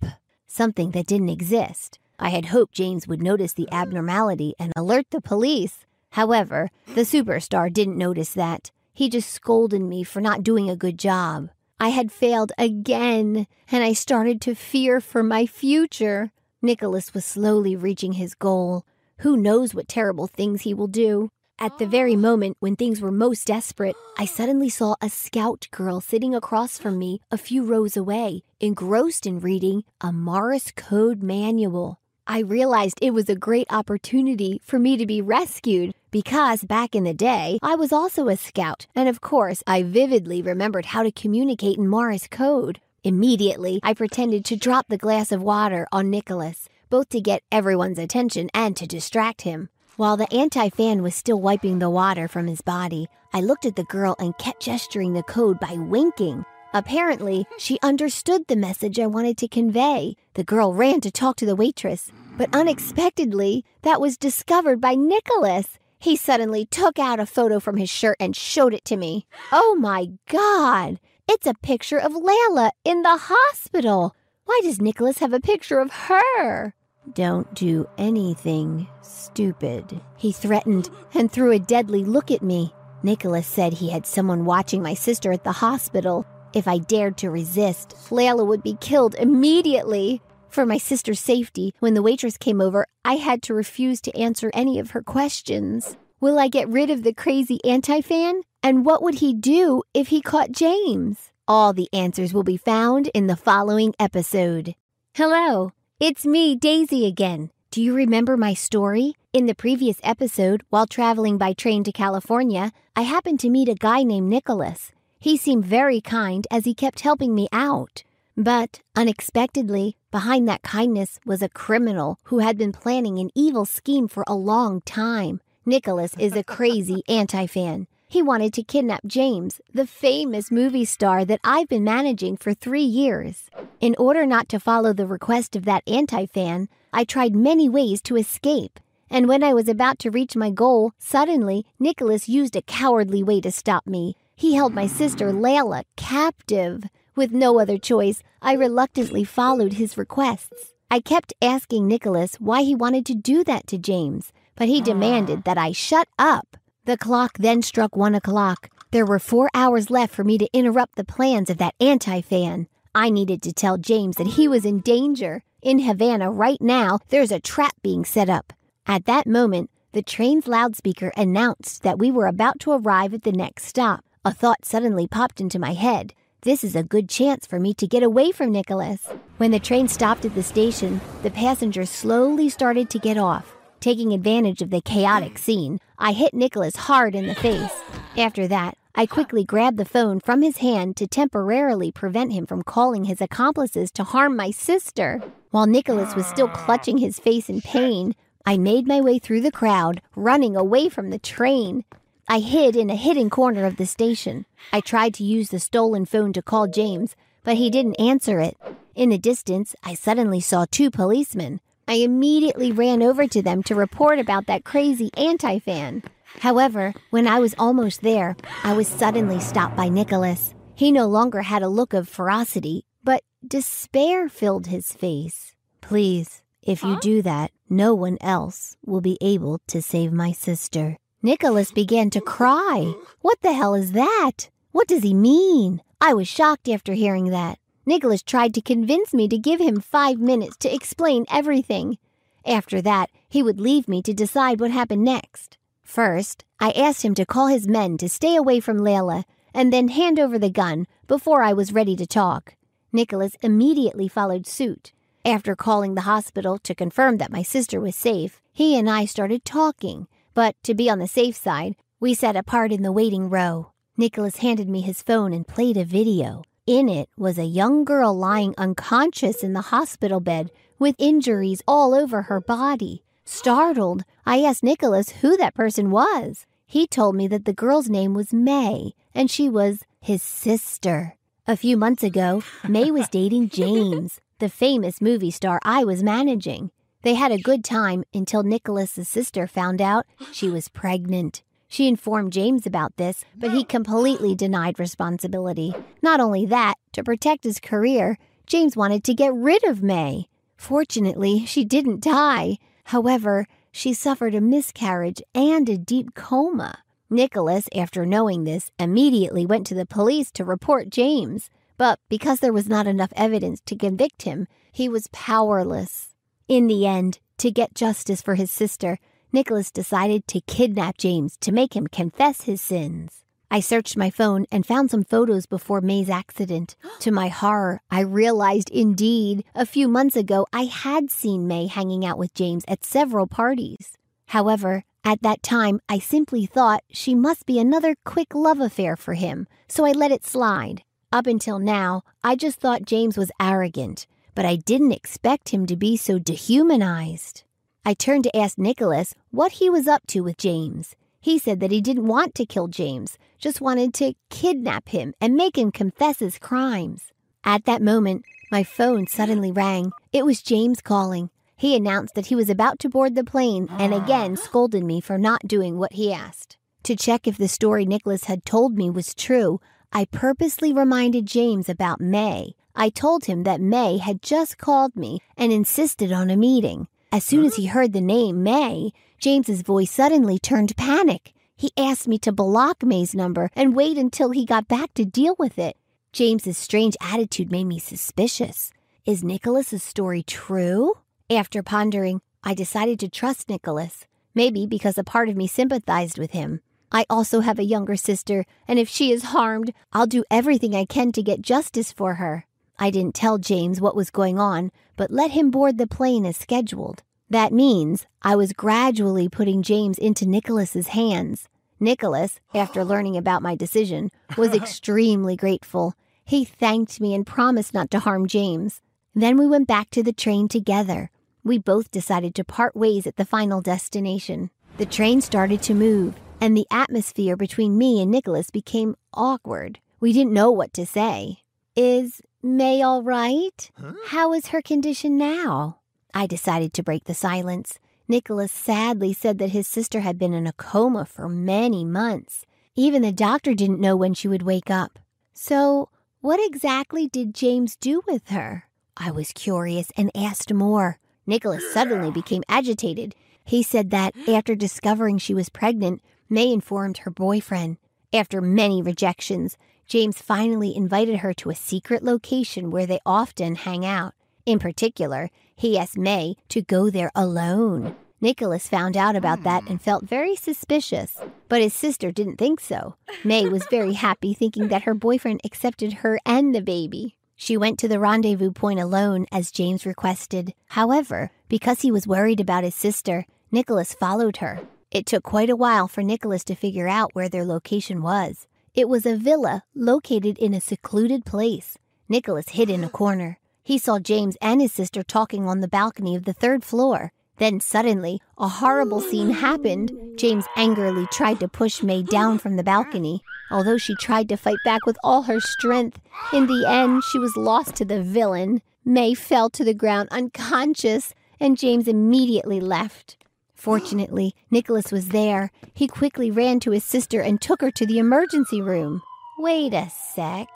something 0.46 0.92
that 0.92 1.06
didn't 1.06 1.30
exist. 1.30 1.98
I 2.18 2.30
had 2.30 2.46
hoped 2.46 2.74
James 2.74 3.06
would 3.06 3.22
notice 3.22 3.52
the 3.52 3.68
abnormality 3.70 4.54
and 4.58 4.72
alert 4.74 5.06
the 5.10 5.20
police. 5.20 5.84
However, 6.10 6.70
the 6.94 7.02
superstar 7.02 7.72
didn't 7.72 7.98
notice 7.98 8.32
that. 8.34 8.70
He 8.94 9.10
just 9.10 9.30
scolded 9.30 9.82
me 9.82 10.02
for 10.02 10.20
not 10.20 10.42
doing 10.42 10.70
a 10.70 10.76
good 10.76 10.98
job. 10.98 11.50
I 11.78 11.90
had 11.90 12.10
failed 12.10 12.52
again, 12.56 13.46
and 13.70 13.84
I 13.84 13.92
started 13.92 14.40
to 14.42 14.54
fear 14.54 15.00
for 15.00 15.22
my 15.22 15.44
future. 15.44 16.32
Nicholas 16.62 17.12
was 17.12 17.24
slowly 17.24 17.76
reaching 17.76 18.14
his 18.14 18.34
goal. 18.34 18.86
Who 19.18 19.36
knows 19.36 19.74
what 19.74 19.88
terrible 19.88 20.26
things 20.26 20.62
he 20.62 20.72
will 20.72 20.86
do? 20.86 21.28
At 21.58 21.78
the 21.78 21.86
very 21.86 22.14
oh. 22.14 22.18
moment 22.18 22.56
when 22.60 22.76
things 22.76 23.00
were 23.00 23.10
most 23.10 23.46
desperate, 23.46 23.96
I 24.18 24.26
suddenly 24.26 24.68
saw 24.68 24.94
a 25.00 25.08
scout 25.08 25.68
girl 25.70 26.00
sitting 26.02 26.34
across 26.34 26.76
from 26.76 26.98
me 26.98 27.20
a 27.30 27.38
few 27.38 27.62
rows 27.62 27.96
away, 27.96 28.42
engrossed 28.60 29.26
in 29.26 29.40
reading 29.40 29.84
a 30.00 30.12
Morse 30.12 30.70
code 30.72 31.22
manual. 31.22 31.98
I 32.28 32.40
realized 32.40 32.98
it 33.00 33.14
was 33.14 33.28
a 33.28 33.36
great 33.36 33.68
opportunity 33.70 34.60
for 34.64 34.80
me 34.80 34.96
to 34.96 35.06
be 35.06 35.22
rescued 35.22 35.94
because 36.10 36.64
back 36.64 36.96
in 36.96 37.04
the 37.04 37.14
day, 37.14 37.60
I 37.62 37.76
was 37.76 37.92
also 37.92 38.26
a 38.26 38.36
scout, 38.36 38.88
and 38.96 39.08
of 39.08 39.20
course, 39.20 39.62
I 39.64 39.84
vividly 39.84 40.42
remembered 40.42 40.86
how 40.86 41.04
to 41.04 41.12
communicate 41.12 41.78
in 41.78 41.86
Morse 41.86 42.26
code. 42.26 42.80
Immediately, 43.04 43.78
I 43.84 43.94
pretended 43.94 44.44
to 44.46 44.56
drop 44.56 44.88
the 44.88 44.98
glass 44.98 45.30
of 45.30 45.40
water 45.40 45.86
on 45.92 46.10
Nicholas, 46.10 46.68
both 46.90 47.08
to 47.10 47.20
get 47.20 47.44
everyone's 47.52 47.98
attention 47.98 48.50
and 48.52 48.76
to 48.76 48.88
distract 48.88 49.42
him. 49.42 49.68
While 49.96 50.16
the 50.16 50.32
anti 50.34 50.68
fan 50.70 51.04
was 51.04 51.14
still 51.14 51.40
wiping 51.40 51.78
the 51.78 51.90
water 51.90 52.26
from 52.26 52.48
his 52.48 52.60
body, 52.60 53.06
I 53.32 53.40
looked 53.40 53.66
at 53.66 53.76
the 53.76 53.84
girl 53.84 54.16
and 54.18 54.36
kept 54.36 54.62
gesturing 54.62 55.12
the 55.12 55.22
code 55.22 55.60
by 55.60 55.74
winking. 55.74 56.44
Apparently, 56.76 57.46
she 57.56 57.78
understood 57.82 58.46
the 58.46 58.54
message 58.54 59.00
I 59.00 59.06
wanted 59.06 59.38
to 59.38 59.48
convey. 59.48 60.14
The 60.34 60.44
girl 60.44 60.74
ran 60.74 61.00
to 61.00 61.10
talk 61.10 61.36
to 61.36 61.46
the 61.46 61.56
waitress, 61.56 62.12
but 62.36 62.54
unexpectedly, 62.54 63.64
that 63.80 63.98
was 63.98 64.18
discovered 64.18 64.78
by 64.78 64.94
Nicholas. 64.94 65.78
He 65.98 66.16
suddenly 66.16 66.66
took 66.66 66.98
out 66.98 67.18
a 67.18 67.24
photo 67.24 67.60
from 67.60 67.78
his 67.78 67.88
shirt 67.88 68.18
and 68.20 68.36
showed 68.36 68.74
it 68.74 68.84
to 68.84 68.98
me. 68.98 69.26
Oh 69.50 69.74
my 69.80 70.10
God! 70.28 71.00
It's 71.26 71.46
a 71.46 71.54
picture 71.54 71.96
of 71.98 72.12
Layla 72.12 72.72
in 72.84 73.00
the 73.00 73.16
hospital. 73.22 74.14
Why 74.44 74.60
does 74.62 74.78
Nicholas 74.78 75.16
have 75.20 75.32
a 75.32 75.40
picture 75.40 75.78
of 75.78 75.90
her? 75.90 76.74
Don't 77.14 77.54
do 77.54 77.88
anything 77.96 78.86
stupid, 79.00 80.02
he 80.18 80.30
threatened 80.30 80.90
and 81.14 81.32
threw 81.32 81.52
a 81.52 81.58
deadly 81.58 82.04
look 82.04 82.30
at 82.30 82.42
me. 82.42 82.74
Nicholas 83.02 83.46
said 83.46 83.72
he 83.72 83.88
had 83.88 84.04
someone 84.04 84.44
watching 84.44 84.82
my 84.82 84.92
sister 84.92 85.32
at 85.32 85.42
the 85.42 85.52
hospital. 85.52 86.26
If 86.56 86.66
I 86.66 86.78
dared 86.78 87.18
to 87.18 87.30
resist, 87.30 87.90
Layla 88.08 88.46
would 88.46 88.62
be 88.62 88.78
killed 88.80 89.14
immediately. 89.16 90.22
For 90.48 90.64
my 90.64 90.78
sister's 90.78 91.20
safety, 91.20 91.74
when 91.80 91.92
the 91.92 92.00
waitress 92.00 92.38
came 92.38 92.62
over, 92.62 92.86
I 93.04 93.16
had 93.16 93.42
to 93.42 93.52
refuse 93.52 94.00
to 94.00 94.18
answer 94.18 94.50
any 94.54 94.78
of 94.78 94.92
her 94.92 95.02
questions. 95.02 95.98
Will 96.18 96.38
I 96.38 96.48
get 96.48 96.66
rid 96.70 96.88
of 96.88 97.02
the 97.02 97.12
crazy 97.12 97.62
anti 97.62 98.00
fan? 98.00 98.40
And 98.62 98.86
what 98.86 99.02
would 99.02 99.16
he 99.16 99.34
do 99.34 99.82
if 99.92 100.08
he 100.08 100.22
caught 100.22 100.50
James? 100.50 101.30
All 101.46 101.74
the 101.74 101.90
answers 101.92 102.32
will 102.32 102.42
be 102.42 102.56
found 102.56 103.08
in 103.08 103.26
the 103.26 103.36
following 103.36 103.92
episode. 104.00 104.74
Hello, 105.12 105.72
it's 106.00 106.24
me, 106.24 106.56
Daisy 106.56 107.04
again. 107.04 107.50
Do 107.70 107.82
you 107.82 107.92
remember 107.94 108.38
my 108.38 108.54
story? 108.54 109.12
In 109.34 109.44
the 109.44 109.54
previous 109.54 110.00
episode, 110.02 110.62
while 110.70 110.86
traveling 110.86 111.36
by 111.36 111.52
train 111.52 111.84
to 111.84 111.92
California, 111.92 112.72
I 112.96 113.02
happened 113.02 113.40
to 113.40 113.50
meet 113.50 113.68
a 113.68 113.74
guy 113.74 114.02
named 114.04 114.30
Nicholas. 114.30 114.92
He 115.18 115.36
seemed 115.36 115.64
very 115.64 116.00
kind 116.00 116.46
as 116.50 116.64
he 116.64 116.74
kept 116.74 117.00
helping 117.00 117.34
me 117.34 117.48
out. 117.52 118.04
But, 118.36 118.80
unexpectedly, 118.94 119.96
behind 120.10 120.46
that 120.48 120.62
kindness 120.62 121.18
was 121.24 121.42
a 121.42 121.48
criminal 121.48 122.18
who 122.24 122.40
had 122.40 122.58
been 122.58 122.72
planning 122.72 123.18
an 123.18 123.30
evil 123.34 123.64
scheme 123.64 124.08
for 124.08 124.24
a 124.26 124.34
long 124.34 124.82
time. 124.82 125.40
Nicholas 125.64 126.14
is 126.18 126.36
a 126.36 126.44
crazy 126.44 127.02
anti 127.08 127.46
fan. 127.46 127.86
He 128.08 128.22
wanted 128.22 128.52
to 128.54 128.62
kidnap 128.62 129.04
James, 129.06 129.60
the 129.74 129.86
famous 129.86 130.52
movie 130.52 130.84
star 130.84 131.24
that 131.24 131.40
I've 131.42 131.68
been 131.68 131.82
managing 131.82 132.36
for 132.36 132.54
three 132.54 132.84
years. 132.84 133.50
In 133.80 133.96
order 133.98 134.26
not 134.26 134.48
to 134.50 134.60
follow 134.60 134.92
the 134.92 135.06
request 135.06 135.56
of 135.56 135.64
that 135.64 135.82
anti 135.88 136.26
fan, 136.26 136.68
I 136.92 137.04
tried 137.04 137.34
many 137.34 137.68
ways 137.68 138.00
to 138.02 138.16
escape. 138.16 138.78
And 139.10 139.28
when 139.28 139.42
I 139.42 139.54
was 139.54 139.68
about 139.68 139.98
to 140.00 140.10
reach 140.10 140.36
my 140.36 140.50
goal, 140.50 140.92
suddenly, 140.98 141.64
Nicholas 141.78 142.28
used 142.28 142.54
a 142.54 142.62
cowardly 142.62 143.22
way 143.22 143.40
to 143.40 143.50
stop 143.50 143.86
me. 143.86 144.16
He 144.38 144.54
held 144.54 144.74
my 144.74 144.86
sister, 144.86 145.32
Layla, 145.32 145.84
captive. 145.96 146.84
With 147.14 147.32
no 147.32 147.58
other 147.58 147.78
choice, 147.78 148.22
I 148.42 148.52
reluctantly 148.52 149.24
followed 149.24 149.72
his 149.72 149.96
requests. 149.96 150.74
I 150.90 151.00
kept 151.00 151.32
asking 151.40 151.88
Nicholas 151.88 152.34
why 152.34 152.62
he 152.62 152.74
wanted 152.74 153.06
to 153.06 153.14
do 153.14 153.42
that 153.44 153.66
to 153.68 153.78
James, 153.78 154.32
but 154.54 154.68
he 154.68 154.82
demanded 154.82 155.44
that 155.44 155.56
I 155.56 155.72
shut 155.72 156.06
up. 156.18 156.58
The 156.84 156.98
clock 156.98 157.38
then 157.38 157.62
struck 157.62 157.96
one 157.96 158.14
o'clock. 158.14 158.68
There 158.90 159.06
were 159.06 159.18
four 159.18 159.48
hours 159.54 159.88
left 159.88 160.14
for 160.14 160.22
me 160.22 160.36
to 160.36 160.48
interrupt 160.52 160.96
the 160.96 161.04
plans 161.04 161.48
of 161.48 161.56
that 161.56 161.74
anti 161.80 162.20
fan. 162.20 162.68
I 162.94 163.08
needed 163.08 163.40
to 163.42 163.54
tell 163.54 163.78
James 163.78 164.16
that 164.16 164.36
he 164.36 164.48
was 164.48 164.66
in 164.66 164.80
danger. 164.80 165.44
In 165.62 165.78
Havana, 165.78 166.30
right 166.30 166.60
now, 166.60 166.98
there's 167.08 167.32
a 167.32 167.40
trap 167.40 167.74
being 167.82 168.04
set 168.04 168.28
up. 168.28 168.52
At 168.86 169.06
that 169.06 169.26
moment, 169.26 169.70
the 169.92 170.02
train's 170.02 170.46
loudspeaker 170.46 171.10
announced 171.16 171.82
that 171.84 171.98
we 171.98 172.10
were 172.10 172.26
about 172.26 172.60
to 172.60 172.72
arrive 172.72 173.14
at 173.14 173.22
the 173.22 173.32
next 173.32 173.64
stop. 173.64 174.05
A 174.26 174.32
thought 174.32 174.64
suddenly 174.64 175.06
popped 175.06 175.40
into 175.40 175.60
my 175.60 175.72
head. 175.74 176.12
This 176.40 176.64
is 176.64 176.74
a 176.74 176.82
good 176.82 177.08
chance 177.08 177.46
for 177.46 177.60
me 177.60 177.72
to 177.74 177.86
get 177.86 178.02
away 178.02 178.32
from 178.32 178.50
Nicholas. 178.50 179.06
When 179.36 179.52
the 179.52 179.60
train 179.60 179.86
stopped 179.86 180.24
at 180.24 180.34
the 180.34 180.42
station, 180.42 181.00
the 181.22 181.30
passengers 181.30 181.90
slowly 181.90 182.48
started 182.48 182.90
to 182.90 182.98
get 182.98 183.18
off. 183.18 183.54
Taking 183.78 184.12
advantage 184.12 184.62
of 184.62 184.70
the 184.70 184.80
chaotic 184.80 185.38
scene, 185.44 185.78
I 185.96 186.10
hit 186.10 186.34
Nicholas 186.34 186.74
hard 186.74 187.14
in 187.14 187.28
the 187.28 187.36
face. 187.36 187.72
After 188.16 188.48
that, 188.48 188.76
I 188.96 189.06
quickly 189.06 189.44
grabbed 189.44 189.76
the 189.76 189.84
phone 189.84 190.18
from 190.18 190.42
his 190.42 190.56
hand 190.56 190.96
to 190.96 191.06
temporarily 191.06 191.92
prevent 191.92 192.32
him 192.32 192.46
from 192.46 192.64
calling 192.64 193.04
his 193.04 193.20
accomplices 193.20 193.92
to 193.92 194.02
harm 194.02 194.34
my 194.34 194.50
sister. 194.50 195.22
While 195.52 195.68
Nicholas 195.68 196.16
was 196.16 196.26
still 196.26 196.48
clutching 196.64 196.98
his 196.98 197.20
face 197.20 197.48
in 197.48 197.60
pain, 197.60 198.16
I 198.44 198.58
made 198.58 198.88
my 198.88 199.00
way 199.00 199.20
through 199.20 199.42
the 199.42 199.52
crowd, 199.52 200.02
running 200.16 200.56
away 200.56 200.88
from 200.88 201.10
the 201.10 201.20
train. 201.20 201.84
I 202.28 202.40
hid 202.40 202.74
in 202.74 202.90
a 202.90 202.96
hidden 202.96 203.30
corner 203.30 203.64
of 203.66 203.76
the 203.76 203.86
station. 203.86 204.46
I 204.72 204.80
tried 204.80 205.14
to 205.14 205.24
use 205.24 205.50
the 205.50 205.60
stolen 205.60 206.06
phone 206.06 206.32
to 206.32 206.42
call 206.42 206.66
James, 206.66 207.14
but 207.44 207.56
he 207.56 207.70
didn't 207.70 208.00
answer 208.00 208.40
it. 208.40 208.56
In 208.96 209.10
the 209.10 209.18
distance, 209.18 209.76
I 209.84 209.94
suddenly 209.94 210.40
saw 210.40 210.66
two 210.68 210.90
policemen. 210.90 211.60
I 211.86 211.94
immediately 211.94 212.72
ran 212.72 213.00
over 213.00 213.28
to 213.28 213.42
them 213.42 213.62
to 213.64 213.76
report 213.76 214.18
about 214.18 214.46
that 214.46 214.64
crazy 214.64 215.10
anti 215.16 215.60
fan. 215.60 216.02
However, 216.40 216.94
when 217.10 217.28
I 217.28 217.38
was 217.38 217.54
almost 217.58 218.02
there, 218.02 218.36
I 218.64 218.72
was 218.72 218.88
suddenly 218.88 219.38
stopped 219.38 219.76
by 219.76 219.88
Nicholas. 219.88 220.52
He 220.74 220.90
no 220.90 221.06
longer 221.06 221.42
had 221.42 221.62
a 221.62 221.68
look 221.68 221.94
of 221.94 222.08
ferocity, 222.08 222.86
but 223.04 223.22
despair 223.46 224.28
filled 224.28 224.66
his 224.66 224.92
face. 224.92 225.54
Please, 225.80 226.42
if 226.60 226.82
you 226.82 226.98
do 226.98 227.22
that, 227.22 227.52
no 227.70 227.94
one 227.94 228.18
else 228.20 228.76
will 228.84 229.00
be 229.00 229.16
able 229.20 229.60
to 229.68 229.80
save 229.80 230.12
my 230.12 230.32
sister. 230.32 230.98
Nicholas 231.26 231.72
began 231.72 232.08
to 232.08 232.20
cry. 232.20 232.94
What 233.20 233.42
the 233.42 233.52
hell 233.52 233.74
is 233.74 233.90
that? 233.90 234.48
What 234.70 234.86
does 234.86 235.02
he 235.02 235.12
mean? 235.12 235.82
I 236.00 236.14
was 236.14 236.28
shocked 236.28 236.68
after 236.68 236.92
hearing 236.92 237.30
that. 237.30 237.58
Nicholas 237.84 238.22
tried 238.22 238.54
to 238.54 238.60
convince 238.60 239.12
me 239.12 239.26
to 239.26 239.36
give 239.36 239.58
him 239.58 239.80
five 239.80 240.20
minutes 240.20 240.56
to 240.58 240.72
explain 240.72 241.26
everything. 241.28 241.98
After 242.46 242.80
that, 242.82 243.10
he 243.28 243.42
would 243.42 243.58
leave 243.58 243.88
me 243.88 244.02
to 244.02 244.14
decide 244.14 244.60
what 244.60 244.70
happened 244.70 245.02
next. 245.02 245.58
First, 245.82 246.44
I 246.60 246.70
asked 246.70 247.02
him 247.02 247.16
to 247.16 247.26
call 247.26 247.48
his 247.48 247.66
men 247.66 247.98
to 247.98 248.08
stay 248.08 248.36
away 248.36 248.60
from 248.60 248.78
Layla 248.78 249.24
and 249.52 249.72
then 249.72 249.88
hand 249.88 250.20
over 250.20 250.38
the 250.38 250.48
gun 250.48 250.86
before 251.08 251.42
I 251.42 251.52
was 251.52 251.72
ready 251.72 251.96
to 251.96 252.06
talk. 252.06 252.54
Nicholas 252.92 253.34
immediately 253.42 254.06
followed 254.06 254.46
suit. 254.46 254.92
After 255.24 255.56
calling 255.56 255.96
the 255.96 256.02
hospital 256.02 256.56
to 256.58 256.72
confirm 256.72 257.16
that 257.16 257.32
my 257.32 257.42
sister 257.42 257.80
was 257.80 257.96
safe, 257.96 258.40
he 258.52 258.78
and 258.78 258.88
I 258.88 259.06
started 259.06 259.44
talking, 259.44 260.06
but 260.36 260.54
to 260.62 260.74
be 260.74 260.90
on 260.90 260.98
the 260.98 261.08
safe 261.08 261.34
side, 261.34 261.74
we 261.98 262.12
sat 262.12 262.36
apart 262.36 262.70
in 262.70 262.82
the 262.82 262.92
waiting 262.92 263.30
row. 263.30 263.72
Nicholas 263.96 264.36
handed 264.36 264.68
me 264.68 264.82
his 264.82 265.02
phone 265.02 265.32
and 265.32 265.48
played 265.48 265.78
a 265.78 265.84
video. 265.84 266.42
In 266.66 266.90
it 266.90 267.08
was 267.16 267.38
a 267.38 267.44
young 267.44 267.84
girl 267.86 268.14
lying 268.14 268.54
unconscious 268.58 269.42
in 269.42 269.54
the 269.54 269.72
hospital 269.72 270.20
bed 270.20 270.50
with 270.78 270.94
injuries 270.98 271.62
all 271.66 271.94
over 271.94 272.22
her 272.22 272.38
body. 272.38 273.02
Startled, 273.24 274.02
I 274.26 274.42
asked 274.42 274.62
Nicholas 274.62 275.08
who 275.22 275.38
that 275.38 275.54
person 275.54 275.90
was. 275.90 276.44
He 276.66 276.86
told 276.86 277.16
me 277.16 277.26
that 277.28 277.46
the 277.46 277.54
girl's 277.54 277.88
name 277.88 278.12
was 278.12 278.34
May 278.34 278.92
and 279.14 279.30
she 279.30 279.48
was 279.48 279.84
his 280.02 280.22
sister. 280.22 281.16
A 281.46 281.56
few 281.56 281.78
months 281.78 282.02
ago, 282.02 282.42
May 282.68 282.90
was 282.90 283.08
dating 283.08 283.48
James, 283.62 284.20
the 284.38 284.50
famous 284.50 285.00
movie 285.00 285.30
star 285.30 285.58
I 285.62 285.84
was 285.84 286.02
managing. 286.02 286.72
They 287.02 287.14
had 287.14 287.32
a 287.32 287.38
good 287.38 287.64
time 287.64 288.04
until 288.12 288.42
Nicholas's 288.42 289.08
sister 289.08 289.46
found 289.46 289.80
out 289.80 290.06
she 290.32 290.48
was 290.48 290.68
pregnant. 290.68 291.42
She 291.68 291.88
informed 291.88 292.32
James 292.32 292.66
about 292.66 292.96
this, 292.96 293.24
but 293.36 293.52
he 293.52 293.64
completely 293.64 294.34
denied 294.34 294.78
responsibility. 294.78 295.74
Not 296.02 296.20
only 296.20 296.46
that, 296.46 296.74
to 296.92 297.02
protect 297.02 297.44
his 297.44 297.60
career, 297.60 298.18
James 298.46 298.76
wanted 298.76 299.02
to 299.04 299.14
get 299.14 299.34
rid 299.34 299.64
of 299.64 299.82
May. 299.82 300.26
Fortunately, 300.56 301.44
she 301.44 301.64
didn't 301.64 302.02
die. 302.02 302.58
However, 302.84 303.46
she 303.72 303.92
suffered 303.92 304.34
a 304.34 304.40
miscarriage 304.40 305.20
and 305.34 305.68
a 305.68 305.76
deep 305.76 306.14
coma. 306.14 306.78
Nicholas, 307.10 307.68
after 307.74 308.06
knowing 308.06 308.44
this, 308.44 308.70
immediately 308.78 309.44
went 309.44 309.66
to 309.66 309.74
the 309.74 309.86
police 309.86 310.30
to 310.32 310.44
report 310.44 310.90
James. 310.90 311.50
But 311.76 312.00
because 312.08 312.40
there 312.40 312.52
was 312.52 312.68
not 312.68 312.86
enough 312.86 313.12
evidence 313.16 313.60
to 313.66 313.76
convict 313.76 314.22
him, 314.22 314.48
he 314.72 314.88
was 314.88 315.08
powerless. 315.12 316.15
In 316.48 316.68
the 316.68 316.86
end, 316.86 317.18
to 317.38 317.50
get 317.50 317.74
justice 317.74 318.22
for 318.22 318.36
his 318.36 318.52
sister, 318.52 319.00
Nicholas 319.32 319.72
decided 319.72 320.28
to 320.28 320.40
kidnap 320.42 320.96
James 320.96 321.36
to 321.38 321.50
make 321.50 321.74
him 321.74 321.88
confess 321.88 322.42
his 322.42 322.60
sins. 322.60 323.24
I 323.50 323.58
searched 323.58 323.96
my 323.96 324.10
phone 324.10 324.46
and 324.52 324.64
found 324.64 324.92
some 324.92 325.02
photos 325.02 325.46
before 325.46 325.80
May's 325.80 326.08
accident. 326.08 326.76
To 327.00 327.10
my 327.10 327.28
horror, 327.28 327.80
I 327.90 328.00
realized 328.00 328.70
indeed 328.70 329.44
a 329.56 329.66
few 329.66 329.88
months 329.88 330.14
ago 330.14 330.46
I 330.52 330.64
had 330.64 331.10
seen 331.10 331.48
May 331.48 331.66
hanging 331.66 332.06
out 332.06 332.16
with 332.16 332.32
James 332.32 332.64
at 332.68 332.84
several 332.84 333.26
parties. 333.26 333.98
However, 334.28 334.84
at 335.04 335.22
that 335.22 335.42
time, 335.42 335.80
I 335.88 335.98
simply 335.98 336.46
thought 336.46 336.84
she 336.90 337.14
must 337.16 337.44
be 337.44 337.58
another 337.58 337.96
quick 338.04 338.34
love 338.36 338.60
affair 338.60 338.96
for 338.96 339.14
him, 339.14 339.48
so 339.68 339.84
I 339.84 339.92
let 339.92 340.12
it 340.12 340.24
slide. 340.24 340.82
Up 341.12 341.26
until 341.26 341.58
now, 341.58 342.02
I 342.22 342.36
just 342.36 342.60
thought 342.60 342.86
James 342.86 343.16
was 343.16 343.30
arrogant, 343.40 344.06
but 344.36 344.44
I 344.44 344.54
didn't 344.54 344.92
expect 344.92 345.48
him 345.48 345.66
to 345.66 345.76
be 345.76 345.96
so 345.96 346.20
dehumanized. 346.20 347.42
I 347.84 347.94
turned 347.94 348.24
to 348.24 348.36
ask 348.36 348.58
Nicholas 348.58 349.14
what 349.30 349.52
he 349.52 349.70
was 349.70 349.88
up 349.88 350.06
to 350.08 350.20
with 350.20 350.36
James. 350.36 350.94
He 351.18 351.38
said 351.38 351.58
that 351.60 351.72
he 351.72 351.80
didn't 351.80 352.06
want 352.06 352.34
to 352.36 352.44
kill 352.44 352.68
James, 352.68 353.16
just 353.38 353.62
wanted 353.62 353.94
to 353.94 354.14
kidnap 354.28 354.90
him 354.90 355.14
and 355.20 355.34
make 355.34 355.56
him 355.56 355.72
confess 355.72 356.18
his 356.18 356.38
crimes. 356.38 357.12
At 357.44 357.64
that 357.64 357.80
moment, 357.80 358.24
my 358.52 358.62
phone 358.62 359.06
suddenly 359.06 359.50
rang. 359.50 359.90
It 360.12 360.26
was 360.26 360.42
James 360.42 360.82
calling. 360.82 361.30
He 361.56 361.74
announced 361.74 362.14
that 362.14 362.26
he 362.26 362.34
was 362.34 362.50
about 362.50 362.78
to 362.80 362.90
board 362.90 363.14
the 363.14 363.24
plane 363.24 363.66
and 363.70 363.94
again 363.94 364.36
scolded 364.36 364.84
me 364.84 365.00
for 365.00 365.16
not 365.16 365.48
doing 365.48 365.78
what 365.78 365.94
he 365.94 366.12
asked. 366.12 366.58
To 366.82 366.94
check 366.94 367.26
if 367.26 367.38
the 367.38 367.48
story 367.48 367.86
Nicholas 367.86 368.24
had 368.24 368.44
told 368.44 368.76
me 368.76 368.90
was 368.90 369.14
true, 369.14 369.60
I 369.92 370.04
purposely 370.04 370.74
reminded 370.74 371.24
James 371.24 371.70
about 371.70 372.02
May. 372.02 372.54
I 372.78 372.90
told 372.90 373.24
him 373.24 373.44
that 373.44 373.60
May 373.60 373.96
had 373.96 374.22
just 374.22 374.58
called 374.58 374.94
me 374.94 375.20
and 375.36 375.50
insisted 375.50 376.12
on 376.12 376.28
a 376.28 376.36
meeting. 376.36 376.88
As 377.10 377.24
soon 377.24 377.46
as 377.46 377.56
he 377.56 377.66
heard 377.66 377.94
the 377.94 378.02
name 378.02 378.42
May, 378.42 378.92
James's 379.18 379.62
voice 379.62 379.90
suddenly 379.90 380.38
turned 380.38 380.76
panic. 380.76 381.32
He 381.56 381.72
asked 381.78 382.06
me 382.06 382.18
to 382.18 382.32
block 382.32 382.82
May's 382.82 383.14
number 383.14 383.50
and 383.56 383.74
wait 383.74 383.96
until 383.96 384.30
he 384.30 384.44
got 384.44 384.68
back 384.68 384.92
to 384.94 385.06
deal 385.06 385.34
with 385.38 385.58
it. 385.58 385.78
James's 386.12 386.58
strange 386.58 386.96
attitude 387.00 387.50
made 387.50 387.64
me 387.64 387.78
suspicious. 387.78 388.70
Is 389.06 389.24
Nicholas's 389.24 389.82
story 389.82 390.22
true? 390.22 390.98
After 391.30 391.62
pondering, 391.62 392.20
I 392.44 392.52
decided 392.52 393.00
to 393.00 393.08
trust 393.08 393.48
Nicholas, 393.48 394.06
maybe 394.34 394.66
because 394.66 394.98
a 394.98 395.04
part 395.04 395.30
of 395.30 395.36
me 395.36 395.46
sympathized 395.46 396.18
with 396.18 396.32
him. 396.32 396.60
I 396.92 397.06
also 397.08 397.40
have 397.40 397.58
a 397.58 397.64
younger 397.64 397.96
sister, 397.96 398.44
and 398.68 398.78
if 398.78 398.88
she 398.88 399.12
is 399.12 399.24
harmed, 399.24 399.72
I'll 399.92 400.06
do 400.06 400.24
everything 400.30 400.74
I 400.74 400.84
can 400.84 401.10
to 401.12 401.22
get 401.22 401.40
justice 401.40 401.90
for 401.90 402.14
her. 402.14 402.44
I 402.78 402.90
didn't 402.90 403.14
tell 403.14 403.38
James 403.38 403.80
what 403.80 403.96
was 403.96 404.10
going 404.10 404.38
on, 404.38 404.70
but 404.96 405.10
let 405.10 405.30
him 405.30 405.50
board 405.50 405.78
the 405.78 405.86
plane 405.86 406.26
as 406.26 406.36
scheduled. 406.36 407.02
That 407.30 407.52
means 407.52 408.06
I 408.22 408.36
was 408.36 408.52
gradually 408.52 409.28
putting 409.28 409.62
James 409.62 409.98
into 409.98 410.26
Nicholas's 410.26 410.88
hands. 410.88 411.48
Nicholas, 411.80 412.40
after 412.54 412.84
learning 412.84 413.16
about 413.16 413.42
my 413.42 413.54
decision, 413.54 414.10
was 414.36 414.54
extremely 414.54 415.36
grateful. 415.36 415.94
He 416.24 416.44
thanked 416.44 417.00
me 417.00 417.14
and 417.14 417.26
promised 417.26 417.72
not 417.72 417.90
to 417.92 418.00
harm 418.00 418.26
James. 418.26 418.80
Then 419.14 419.38
we 419.38 419.46
went 419.46 419.66
back 419.66 419.90
to 419.90 420.02
the 420.02 420.12
train 420.12 420.46
together. 420.46 421.10
We 421.42 421.58
both 421.58 421.90
decided 421.90 422.34
to 422.34 422.44
part 422.44 422.76
ways 422.76 423.06
at 423.06 423.16
the 423.16 423.24
final 423.24 423.60
destination. 423.60 424.50
The 424.76 424.86
train 424.86 425.20
started 425.20 425.62
to 425.62 425.74
move, 425.74 426.16
and 426.40 426.56
the 426.56 426.66
atmosphere 426.70 427.36
between 427.36 427.78
me 427.78 428.02
and 428.02 428.10
Nicholas 428.10 428.50
became 428.50 428.96
awkward. 429.14 429.78
We 430.00 430.12
didn't 430.12 430.34
know 430.34 430.50
what 430.50 430.74
to 430.74 430.84
say. 430.84 431.38
Is 431.74 432.20
May 432.46 432.80
all 432.80 433.02
right? 433.02 433.68
How 434.06 434.32
is 434.32 434.46
her 434.46 434.62
condition 434.62 435.18
now? 435.18 435.80
I 436.14 436.28
decided 436.28 436.72
to 436.74 436.82
break 436.84 437.02
the 437.02 437.12
silence. 437.12 437.80
Nicholas 438.06 438.52
sadly 438.52 439.12
said 439.12 439.38
that 439.38 439.50
his 439.50 439.66
sister 439.66 439.98
had 439.98 440.16
been 440.16 440.32
in 440.32 440.46
a 440.46 440.52
coma 440.52 441.06
for 441.06 441.28
many 441.28 441.84
months. 441.84 442.44
Even 442.76 443.02
the 443.02 443.10
doctor 443.10 443.52
didn't 443.52 443.80
know 443.80 443.96
when 443.96 444.14
she 444.14 444.28
would 444.28 444.44
wake 444.44 444.70
up. 444.70 445.00
So, 445.34 445.88
what 446.20 446.38
exactly 446.40 447.08
did 447.08 447.34
James 447.34 447.74
do 447.74 448.00
with 448.06 448.28
her? 448.28 448.68
I 448.96 449.10
was 449.10 449.32
curious 449.32 449.90
and 449.96 450.12
asked 450.14 450.54
more. 450.54 451.00
Nicholas 451.26 451.72
suddenly 451.74 452.12
became 452.12 452.44
agitated. 452.48 453.16
He 453.44 453.64
said 453.64 453.90
that 453.90 454.14
after 454.28 454.54
discovering 454.54 455.18
she 455.18 455.34
was 455.34 455.48
pregnant, 455.48 456.00
May 456.30 456.52
informed 456.52 456.98
her 456.98 457.10
boyfriend. 457.10 457.78
After 458.12 458.40
many 458.40 458.82
rejections, 458.82 459.58
James 459.86 460.20
finally 460.20 460.74
invited 460.76 461.18
her 461.18 461.32
to 461.34 461.50
a 461.50 461.54
secret 461.54 462.02
location 462.02 462.70
where 462.70 462.86
they 462.86 462.98
often 463.06 463.54
hang 463.54 463.86
out. 463.86 464.14
In 464.44 464.58
particular, 464.58 465.30
he 465.54 465.78
asked 465.78 465.96
May 465.96 466.36
to 466.48 466.62
go 466.62 466.90
there 466.90 467.12
alone. 467.14 467.94
Nicholas 468.20 468.68
found 468.68 468.96
out 468.96 469.14
about 469.14 469.42
that 469.42 469.64
hmm. 469.64 469.72
and 469.72 469.82
felt 469.82 470.04
very 470.04 470.34
suspicious, 470.34 471.18
but 471.48 471.60
his 471.60 471.74
sister 471.74 472.10
didn't 472.10 472.36
think 472.36 472.60
so. 472.60 472.96
May 473.24 473.48
was 473.48 473.66
very 473.70 473.92
happy 474.06 474.34
thinking 474.34 474.68
that 474.68 474.82
her 474.82 474.94
boyfriend 474.94 475.40
accepted 475.44 475.92
her 475.94 476.18
and 476.26 476.54
the 476.54 476.62
baby. 476.62 477.16
She 477.36 477.56
went 477.56 477.78
to 477.80 477.88
the 477.88 478.00
rendezvous 478.00 478.52
point 478.52 478.80
alone 478.80 479.26
as 479.30 479.50
James 479.50 479.84
requested. 479.84 480.54
However, 480.68 481.30
because 481.48 481.82
he 481.82 481.92
was 481.92 482.06
worried 482.06 482.40
about 482.40 482.64
his 482.64 482.74
sister, 482.74 483.26
Nicholas 483.52 483.92
followed 483.92 484.38
her. 484.38 484.60
It 484.90 485.04
took 485.04 485.22
quite 485.22 485.50
a 485.50 485.56
while 485.56 485.86
for 485.86 486.02
Nicholas 486.02 486.42
to 486.44 486.54
figure 486.54 486.88
out 486.88 487.14
where 487.14 487.28
their 487.28 487.44
location 487.44 488.00
was. 488.00 488.46
It 488.76 488.90
was 488.90 489.06
a 489.06 489.16
villa 489.16 489.64
located 489.74 490.36
in 490.36 490.52
a 490.52 490.60
secluded 490.60 491.24
place. 491.24 491.78
Nicholas 492.10 492.50
hid 492.50 492.68
in 492.68 492.84
a 492.84 492.90
corner. 493.00 493.38
He 493.64 493.78
saw 493.78 493.98
James 493.98 494.36
and 494.42 494.60
his 494.60 494.70
sister 494.70 495.02
talking 495.02 495.48
on 495.48 495.60
the 495.60 495.68
balcony 495.68 496.14
of 496.14 496.26
the 496.26 496.34
third 496.34 496.62
floor. 496.62 497.10
Then 497.38 497.60
suddenly, 497.60 498.20
a 498.36 498.48
horrible 498.48 499.00
scene 499.00 499.30
happened. 499.30 499.92
James 500.18 500.44
angrily 500.56 501.06
tried 501.10 501.40
to 501.40 501.48
push 501.48 501.82
May 501.82 502.02
down 502.02 502.38
from 502.38 502.56
the 502.56 502.62
balcony. 502.62 503.22
Although 503.50 503.78
she 503.78 503.94
tried 503.94 504.28
to 504.28 504.36
fight 504.36 504.58
back 504.62 504.84
with 504.84 504.98
all 505.02 505.22
her 505.22 505.40
strength, 505.40 505.98
in 506.34 506.46
the 506.46 506.66
end, 506.68 507.02
she 507.04 507.18
was 507.18 507.34
lost 507.34 507.76
to 507.76 507.84
the 507.86 508.02
villain. 508.02 508.60
May 508.84 509.14
fell 509.14 509.48
to 509.50 509.64
the 509.64 509.74
ground 509.74 510.10
unconscious, 510.12 511.14
and 511.40 511.56
James 511.56 511.88
immediately 511.88 512.60
left. 512.60 513.16
Fortunately, 513.56 514.34
Nicholas 514.50 514.92
was 514.92 515.08
there. 515.08 515.50
He 515.74 515.88
quickly 515.88 516.30
ran 516.30 516.60
to 516.60 516.70
his 516.70 516.84
sister 516.84 517.20
and 517.20 517.40
took 517.40 517.60
her 517.62 517.70
to 517.72 517.86
the 517.86 517.98
emergency 517.98 518.60
room. 518.62 519.02
Wait 519.38 519.72
a 519.72 519.90
sec. 519.90 520.48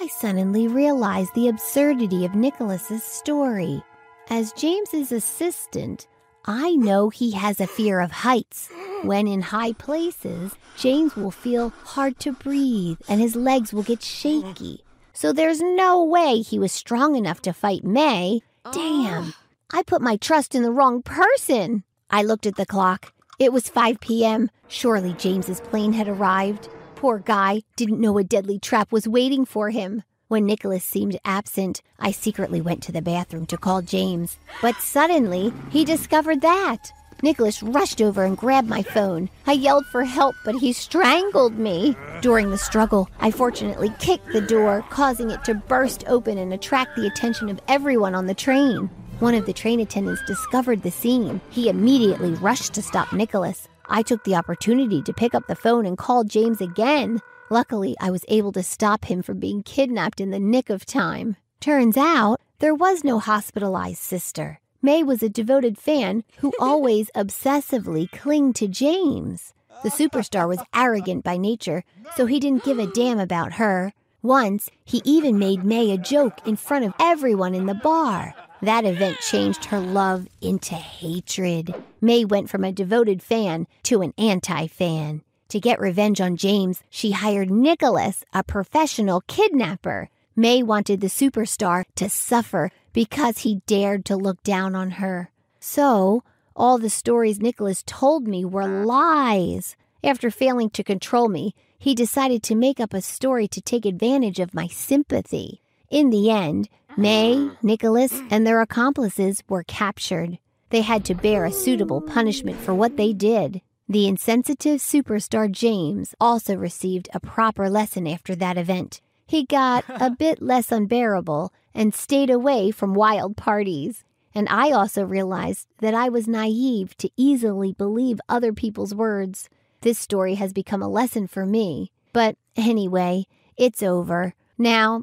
I 0.00 0.06
suddenly 0.08 0.68
realized 0.68 1.34
the 1.34 1.48
absurdity 1.48 2.24
of 2.24 2.34
Nicholas's 2.34 3.02
story. 3.02 3.82
As 4.28 4.52
James's 4.52 5.10
assistant, 5.10 6.06
I 6.44 6.76
know 6.76 7.08
he 7.08 7.32
has 7.32 7.60
a 7.60 7.66
fear 7.66 8.00
of 8.00 8.10
heights. 8.10 8.68
When 9.02 9.26
in 9.26 9.40
high 9.40 9.72
places, 9.72 10.54
James 10.76 11.16
will 11.16 11.30
feel 11.30 11.70
hard 11.84 12.18
to 12.20 12.32
breathe 12.32 12.98
and 13.08 13.20
his 13.20 13.36
legs 13.36 13.72
will 13.72 13.82
get 13.82 14.02
shaky. 14.02 14.84
So 15.12 15.32
there's 15.32 15.60
no 15.60 16.02
way 16.04 16.40
he 16.40 16.58
was 16.58 16.72
strong 16.72 17.16
enough 17.16 17.40
to 17.42 17.52
fight 17.52 17.84
May. 17.84 18.40
Damn, 18.72 19.34
I 19.72 19.82
put 19.82 20.02
my 20.02 20.16
trust 20.16 20.54
in 20.54 20.62
the 20.62 20.72
wrong 20.72 21.02
person. 21.02 21.84
I 22.14 22.22
looked 22.22 22.46
at 22.46 22.54
the 22.54 22.64
clock. 22.64 23.12
It 23.40 23.52
was 23.52 23.68
5 23.68 23.98
p.m. 23.98 24.48
Surely 24.68 25.14
James's 25.14 25.60
plane 25.60 25.94
had 25.94 26.06
arrived. 26.06 26.68
Poor 26.94 27.18
guy 27.18 27.62
didn't 27.74 28.00
know 28.00 28.18
a 28.18 28.22
deadly 28.22 28.60
trap 28.60 28.92
was 28.92 29.08
waiting 29.08 29.44
for 29.44 29.70
him. 29.70 30.04
When 30.28 30.46
Nicholas 30.46 30.84
seemed 30.84 31.18
absent, 31.24 31.82
I 31.98 32.12
secretly 32.12 32.60
went 32.60 32.84
to 32.84 32.92
the 32.92 33.02
bathroom 33.02 33.46
to 33.46 33.56
call 33.56 33.82
James. 33.82 34.38
But 34.62 34.76
suddenly, 34.76 35.52
he 35.70 35.84
discovered 35.84 36.40
that. 36.42 36.92
Nicholas 37.20 37.64
rushed 37.64 38.00
over 38.00 38.22
and 38.22 38.38
grabbed 38.38 38.68
my 38.68 38.84
phone. 38.84 39.28
I 39.44 39.54
yelled 39.54 39.86
for 39.86 40.04
help, 40.04 40.36
but 40.44 40.54
he 40.54 40.72
strangled 40.72 41.58
me. 41.58 41.96
During 42.20 42.50
the 42.50 42.58
struggle, 42.58 43.08
I 43.18 43.32
fortunately 43.32 43.92
kicked 43.98 44.32
the 44.32 44.40
door, 44.40 44.84
causing 44.88 45.32
it 45.32 45.42
to 45.46 45.54
burst 45.54 46.04
open 46.06 46.38
and 46.38 46.52
attract 46.52 46.94
the 46.94 47.08
attention 47.08 47.48
of 47.48 47.60
everyone 47.66 48.14
on 48.14 48.26
the 48.26 48.34
train. 48.34 48.88
One 49.20 49.34
of 49.34 49.46
the 49.46 49.52
train 49.52 49.78
attendants 49.78 50.22
discovered 50.26 50.82
the 50.82 50.90
scene. 50.90 51.40
He 51.50 51.68
immediately 51.68 52.32
rushed 52.34 52.74
to 52.74 52.82
stop 52.82 53.12
Nicholas. 53.12 53.68
I 53.88 54.02
took 54.02 54.24
the 54.24 54.34
opportunity 54.34 55.02
to 55.02 55.12
pick 55.12 55.36
up 55.36 55.46
the 55.46 55.54
phone 55.54 55.86
and 55.86 55.96
call 55.96 56.24
James 56.24 56.60
again. 56.60 57.20
Luckily, 57.48 57.94
I 58.00 58.10
was 58.10 58.24
able 58.28 58.50
to 58.52 58.62
stop 58.62 59.04
him 59.04 59.22
from 59.22 59.38
being 59.38 59.62
kidnapped 59.62 60.20
in 60.20 60.30
the 60.30 60.40
nick 60.40 60.68
of 60.68 60.84
time. 60.84 61.36
Turns 61.60 61.96
out, 61.96 62.40
there 62.58 62.74
was 62.74 63.04
no 63.04 63.20
hospitalized 63.20 63.98
sister. 63.98 64.58
May 64.82 65.04
was 65.04 65.22
a 65.22 65.28
devoted 65.28 65.78
fan 65.78 66.24
who 66.38 66.52
always 66.60 67.08
obsessively 67.14 68.10
clinged 68.10 68.56
to 68.56 68.66
James. 68.66 69.54
The 69.84 69.90
superstar 69.90 70.48
was 70.48 70.62
arrogant 70.74 71.22
by 71.22 71.36
nature, 71.36 71.84
so 72.16 72.26
he 72.26 72.40
didn't 72.40 72.64
give 72.64 72.80
a 72.80 72.86
damn 72.86 73.20
about 73.20 73.54
her. 73.54 73.92
Once, 74.22 74.70
he 74.84 75.02
even 75.04 75.38
made 75.38 75.62
May 75.62 75.90
a 75.92 75.98
joke 75.98 76.38
in 76.46 76.56
front 76.56 76.84
of 76.84 76.94
everyone 76.98 77.54
in 77.54 77.66
the 77.66 77.74
bar. 77.74 78.34
That 78.64 78.86
event 78.86 79.18
changed 79.20 79.66
her 79.66 79.78
love 79.78 80.26
into 80.40 80.74
hatred. 80.74 81.74
May 82.00 82.24
went 82.24 82.48
from 82.48 82.64
a 82.64 82.72
devoted 82.72 83.22
fan 83.22 83.66
to 83.82 84.00
an 84.00 84.14
anti 84.16 84.68
fan. 84.68 85.20
To 85.50 85.60
get 85.60 85.78
revenge 85.78 86.18
on 86.18 86.38
James, 86.38 86.82
she 86.88 87.10
hired 87.10 87.50
Nicholas, 87.50 88.24
a 88.32 88.42
professional 88.42 89.20
kidnapper. 89.26 90.08
May 90.34 90.62
wanted 90.62 91.02
the 91.02 91.08
superstar 91.08 91.84
to 91.96 92.08
suffer 92.08 92.70
because 92.94 93.40
he 93.40 93.60
dared 93.66 94.06
to 94.06 94.16
look 94.16 94.42
down 94.42 94.74
on 94.74 94.92
her. 94.92 95.30
So, 95.60 96.24
all 96.56 96.78
the 96.78 96.88
stories 96.88 97.40
Nicholas 97.40 97.82
told 97.86 98.26
me 98.26 98.46
were 98.46 98.66
lies. 98.66 99.76
After 100.02 100.30
failing 100.30 100.70
to 100.70 100.82
control 100.82 101.28
me, 101.28 101.54
he 101.78 101.94
decided 101.94 102.42
to 102.44 102.54
make 102.54 102.80
up 102.80 102.94
a 102.94 103.02
story 103.02 103.46
to 103.48 103.60
take 103.60 103.84
advantage 103.84 104.40
of 104.40 104.54
my 104.54 104.68
sympathy. 104.68 105.60
In 105.90 106.08
the 106.08 106.30
end, 106.30 106.70
May, 106.96 107.34
mm. 107.34 107.56
Nicholas, 107.62 108.12
mm. 108.12 108.28
and 108.30 108.46
their 108.46 108.60
accomplices 108.60 109.42
were 109.48 109.64
captured. 109.64 110.38
They 110.70 110.82
had 110.82 111.04
to 111.06 111.14
bear 111.14 111.44
a 111.44 111.52
suitable 111.52 112.00
punishment 112.00 112.58
for 112.58 112.74
what 112.74 112.96
they 112.96 113.12
did. 113.12 113.62
The 113.88 114.08
insensitive 114.08 114.80
superstar 114.80 115.50
James 115.50 116.14
also 116.20 116.56
received 116.56 117.08
a 117.12 117.20
proper 117.20 117.68
lesson 117.68 118.06
after 118.06 118.34
that 118.36 118.56
event. 118.56 119.00
He 119.26 119.44
got 119.44 119.84
a 119.88 120.10
bit 120.10 120.40
less 120.40 120.72
unbearable 120.72 121.52
and 121.74 121.94
stayed 121.94 122.30
away 122.30 122.70
from 122.70 122.94
wild 122.94 123.36
parties. 123.36 124.04
And 124.34 124.48
I 124.48 124.70
also 124.70 125.04
realized 125.04 125.68
that 125.78 125.94
I 125.94 126.08
was 126.08 126.26
naive 126.26 126.96
to 126.98 127.10
easily 127.16 127.72
believe 127.72 128.20
other 128.28 128.52
people's 128.52 128.94
words. 128.94 129.48
This 129.82 129.98
story 129.98 130.34
has 130.36 130.52
become 130.52 130.82
a 130.82 130.88
lesson 130.88 131.26
for 131.26 131.44
me. 131.44 131.92
But 132.12 132.36
anyway, 132.56 133.26
it's 133.56 133.82
over. 133.82 134.34
Now 134.56 135.02